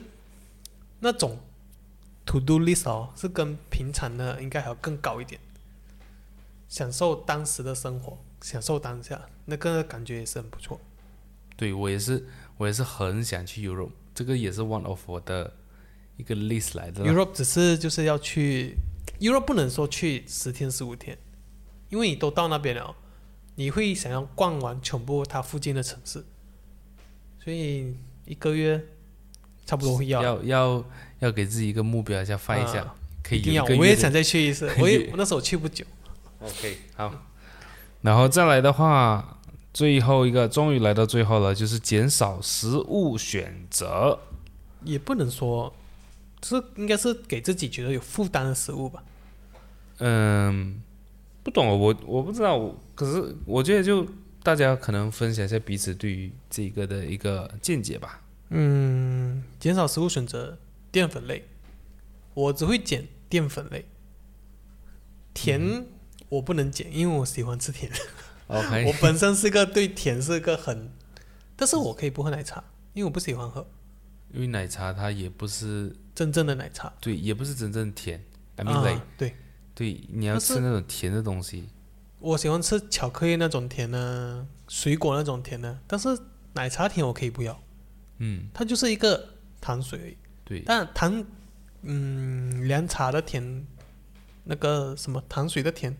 [1.02, 1.38] 那种
[2.26, 5.40] to do list 哦，是跟平常的应该还要更高一点，
[6.68, 10.80] 享受当时的生活，享受当下，那个感觉也是很不错。
[11.56, 12.26] 对我也是，
[12.58, 15.54] 我也是很想去 Europe，这个也是 one of 我的
[16.18, 17.12] 一个 list 来的啦。
[17.12, 18.76] Europe 只是就是要去
[19.20, 21.18] ，Europe 不能说去十天十五天，
[21.90, 22.96] 因为你都到那边了，
[23.56, 26.26] 你会想要逛完全部它附近的城市，
[27.42, 27.96] 所以
[28.26, 28.84] 一个月
[29.66, 30.22] 差不多会要。
[30.22, 30.86] 要要
[31.20, 34.70] 要给自己一个目标，一下发一下，啊可以一定要，我也想再去一次。
[34.78, 35.86] 我也我那时候去不久，
[36.46, 37.12] OK，好。
[38.02, 39.40] 然后再来的话，
[39.74, 44.20] 最后一个终于来到最后了，就是减少食物选择。
[44.84, 45.74] 也不能说，
[46.44, 49.04] 是应该是给自己觉得有负担的食物吧。
[49.98, 50.82] 嗯，
[51.42, 54.06] 不懂，我我不知道，我可是我觉得就
[54.44, 58.22] 大家可能分享一下彼此对于这个的一个见解吧。
[58.50, 60.60] 嗯，减少食物选择，
[60.92, 61.48] 淀粉类，
[62.36, 63.86] 我只会减淀粉类，
[65.34, 65.88] 甜
[66.36, 67.92] 我不能减，因为我喜欢吃甜。
[68.48, 70.92] 我本身是个对甜是个很，
[71.56, 72.64] 但是我可以不喝奶茶，
[72.94, 73.66] 因为我不喜欢喝
[74.32, 76.92] 因为奶茶它也不是真正的奶茶。
[77.00, 78.24] 对，也不是真正甜。
[78.58, 79.36] I mean 啊对，
[79.74, 81.70] 对，你要吃那种甜的东西。
[82.20, 86.18] 我喜欢吃巧克力那种甜呢，水果那种甜呢，但是
[86.54, 87.62] 奶茶甜我可以不要，
[88.18, 90.18] 嗯，它就是一个糖水而已。
[90.44, 91.26] 对，但糖，
[91.82, 93.66] 嗯，凉茶的甜，
[94.44, 95.96] 那个什么糖水的甜，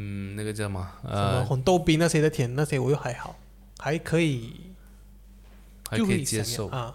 [0.00, 0.88] 嗯，那个叫什么？
[1.02, 3.36] 什么呃，红豆冰那些的甜，那些我又还好，
[3.78, 4.52] 还可以，
[5.90, 6.68] 就还可以接受。
[6.68, 6.94] 啊。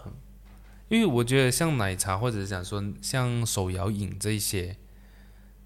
[0.88, 4.78] 因为我觉得像奶茶或者是讲说像手摇饮这一些，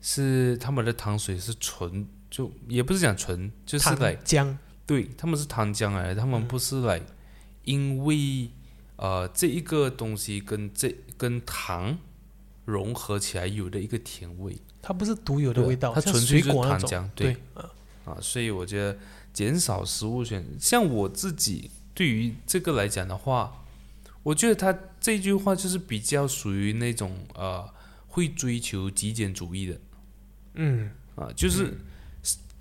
[0.02, 4.58] 是他们的糖水是纯，就也不是讲纯，就是糖来浆，
[4.88, 7.00] 对他们是糖浆来的，他们不是来
[7.66, 8.50] 因为
[8.96, 12.00] 呃这一个东西跟这跟糖
[12.66, 16.52] 融合起来有的一个甜味它不是独有的味道，它纯粹就是。
[16.52, 17.36] 糖浆，对，
[18.06, 18.98] 啊，所以我觉得
[19.34, 23.66] 减少食物选，像我自己对于这个来讲的话，
[24.24, 27.68] 我觉得他这句话就是比较属于那种呃
[28.08, 29.80] 会追求极简主义的
[30.56, 31.78] 嗯，啊，就是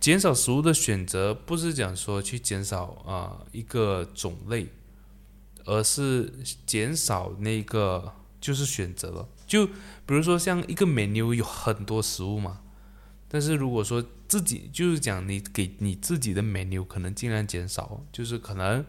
[0.00, 4.66] 减少食物的选择，不是讲说去减少啊、一个种类，
[5.64, 6.32] 而是
[6.66, 9.28] 减少那个就是选择了。
[9.46, 12.60] 就比如说像一个 menu 有很多食物嘛，
[13.28, 18.84] 但是如果说自己就是讲你给你自己的 menu 可能尽量减少，就是可能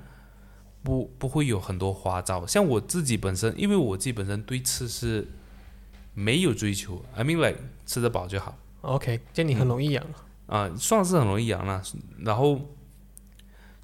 [0.83, 2.45] 不不会有很多花招。
[2.47, 5.27] 像我自己本身，因为我自己本身对吃是
[6.13, 8.57] 没有追求，I mean like 吃得饱就好。
[8.81, 10.03] OK，这你很容易养。
[10.47, 11.83] 啊，算是很容易养了。
[12.19, 12.61] 然后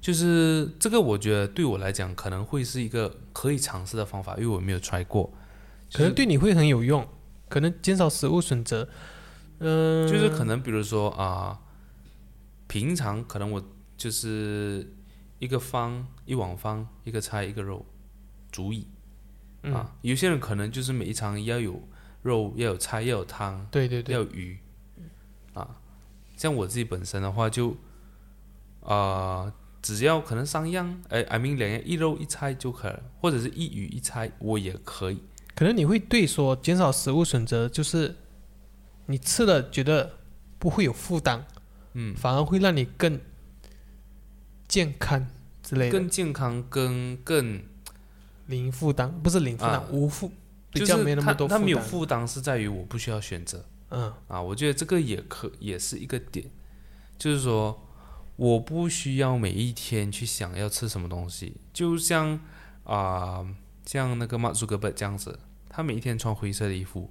[0.00, 5.30] 就是这个，我觉得对我来讲可能会是一个可以尝试的方法，因为我没有 try 过。
[5.94, 7.08] 可能对你会很有用，
[7.48, 8.88] 可能减少食物选择，
[9.60, 11.60] 嗯、就是可能比如说啊、
[12.66, 13.64] 平常可能我
[13.96, 14.92] 就是
[15.38, 17.86] 一个方一碗方一个菜一个肉
[18.50, 18.88] 足矣
[19.62, 19.94] 嗯，啊。
[20.02, 21.80] 有些人可能就是每一场要有
[22.22, 24.58] 肉，要有菜，要有汤，对对对，要有鱼
[25.52, 25.76] 啊。
[26.36, 27.76] 像我自己本身的话就，
[28.82, 35.22] 啊，只要可能三样，哎，I mean 两样，一肉一菜就可以了，或者是一鱼一菜，我也可以。
[35.54, 38.16] 可能你会对说减少食物选择，就是
[39.06, 40.18] 你吃了觉得
[40.58, 41.46] 不会有负担，
[41.92, 43.20] 嗯，反而会让你更
[44.66, 45.26] 健康
[45.62, 47.62] 之类的，更健康，跟更
[48.46, 49.88] 零负担不是零负担，啊。
[49.92, 50.32] 无负，
[50.72, 51.60] 比就较没是它那么多负担。
[51.60, 53.64] 他没有负担是在于我不需要选择。
[53.90, 56.44] 嗯，啊，我觉得这个也可也是一个点，
[57.16, 57.86] 就是说
[58.36, 62.40] 我不需要每一天去想要吃什么东西，就像
[62.82, 63.46] 啊、
[63.86, 65.38] 像那个马祖格本这样子，
[65.74, 67.10] 他每一天穿灰色的衣服，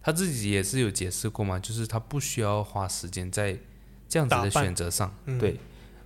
[0.00, 3.56] 他自己也是有解释过嘛，就是他不需要花时间在
[4.08, 5.38] 这样子的选择上，嗯。
[5.38, 5.60] 对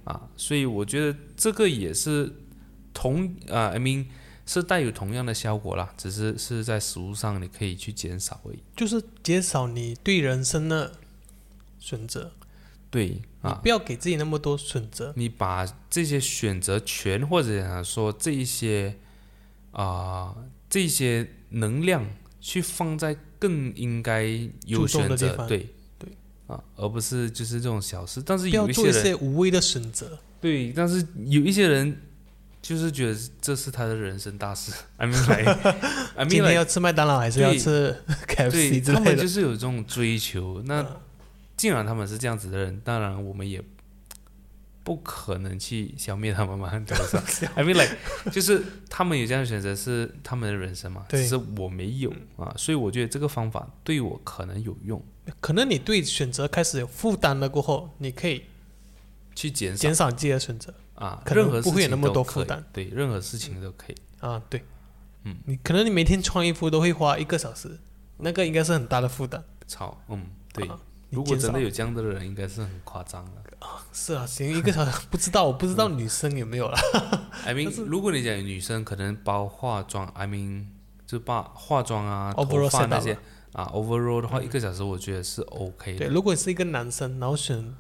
[0.05, 2.33] 啊，所以我觉得这个也是
[2.93, 4.07] 同啊，I mean
[4.45, 8.59] 是带有同样的效果啦，只是是在食物上你可以去减少而已。
[8.77, 10.93] 就是减少你对人生的
[11.81, 12.31] 选择，
[12.91, 15.13] 对你啊，不要给自己那么多选择。
[15.17, 18.99] 你把这些选择权或者讲说这一些
[19.73, 20.37] 啊、
[20.71, 22.05] 这些能量
[22.41, 24.25] 去放在更应该
[24.67, 25.69] 有选择，对
[25.99, 26.09] 对
[26.47, 28.23] 啊，而不是就是这种小事。
[28.25, 30.19] 但是要做一有一些无谓的选择。
[30.41, 32.03] 对，但是有一些人
[32.63, 34.73] 就是觉得这是他的人生大事。
[34.97, 35.51] I mean like
[36.17, 39.27] I 今 mean 天 like 要吃麦当劳还是要吃 KFC 对之类的他们就？
[39.27, 40.63] 是有这种追求。
[40.65, 40.97] 那嗯
[41.57, 43.59] 既然他们是这样子的人，当然我们也
[44.87, 47.97] 不可能去消灭他们嘛，对 不对？I mean like，
[48.31, 51.21] 就是他们有这样的选择是他们的人生嘛，对。
[51.23, 55.05] 只是我没有啊，所以我觉得这个方法对我可能有用，
[55.41, 58.45] 可能你对选择开始有负担了过后，你可以
[59.35, 59.83] 去减少。
[59.83, 60.73] 减少自己的选择。
[60.95, 63.97] 啊，可能任何事情不会有那么多负担，对，任何事情都可以。
[64.21, 64.41] 啊。
[64.49, 64.63] 对，
[65.25, 67.77] 嗯，你可能你每天穿衣服都会花一个小时，
[68.19, 69.43] 那个应该是很大的负担。
[69.67, 70.25] 操，嗯，
[70.55, 70.71] 对
[71.11, 73.33] 如果真的有这样的人，应该是很夸张的。
[73.93, 76.79] 是啊，行一个小时不知道，我不知道女生有没有啦。
[77.47, 80.67] I mean，如果你讲女生，可能包化妆，I mean，
[81.07, 83.17] 就把化妆啊、头发那些
[83.53, 86.13] 啊，overall 的话，一个小时我觉得是 OK 的对，的。
[86.13, 87.75] 如果是一个男生，然后选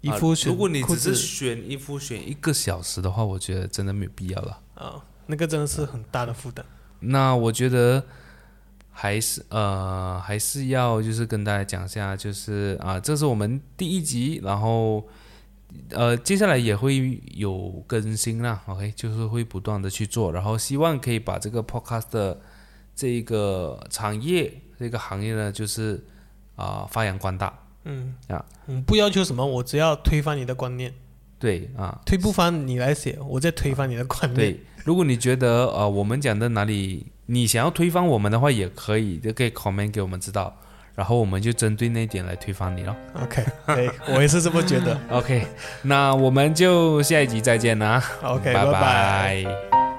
[0.00, 4.60] 衣啊服，选如果你只是选衣服选一个小时的话，我觉得真的没有必要了。
[4.74, 6.64] 啊，那个真的是很大的负担。
[6.98, 8.04] 那我觉得
[9.02, 15.04] 还是呃还是要就是跟大家讲一下，就是啊，这是我们第一集，然后
[15.90, 22.40] 呃接下来也会有更新啦，OK，就是会不断的去做，然后希望可以把这个 podcast 的
[22.94, 26.00] 这一个产业这个行业呢，就是
[26.54, 28.14] 啊、发扬光大，嗯。
[28.28, 30.94] 啊，嗯，不要求什么，我只要推翻你的观念，
[31.40, 34.52] 对啊，推不翻你来写，我再推翻你的观念。
[34.52, 40.54] 对，如果你觉得呃我们讲的哪里你想要推翻我们的话，也可以，就可以 comment 给我们知道，
[40.94, 42.94] 然后我们就针对那一点来推翻你咯。
[43.22, 44.98] OK，对，我也是这么觉得。
[45.10, 45.46] OK，
[45.82, 49.91] 那我们就下一集再见啦 OK，拜拜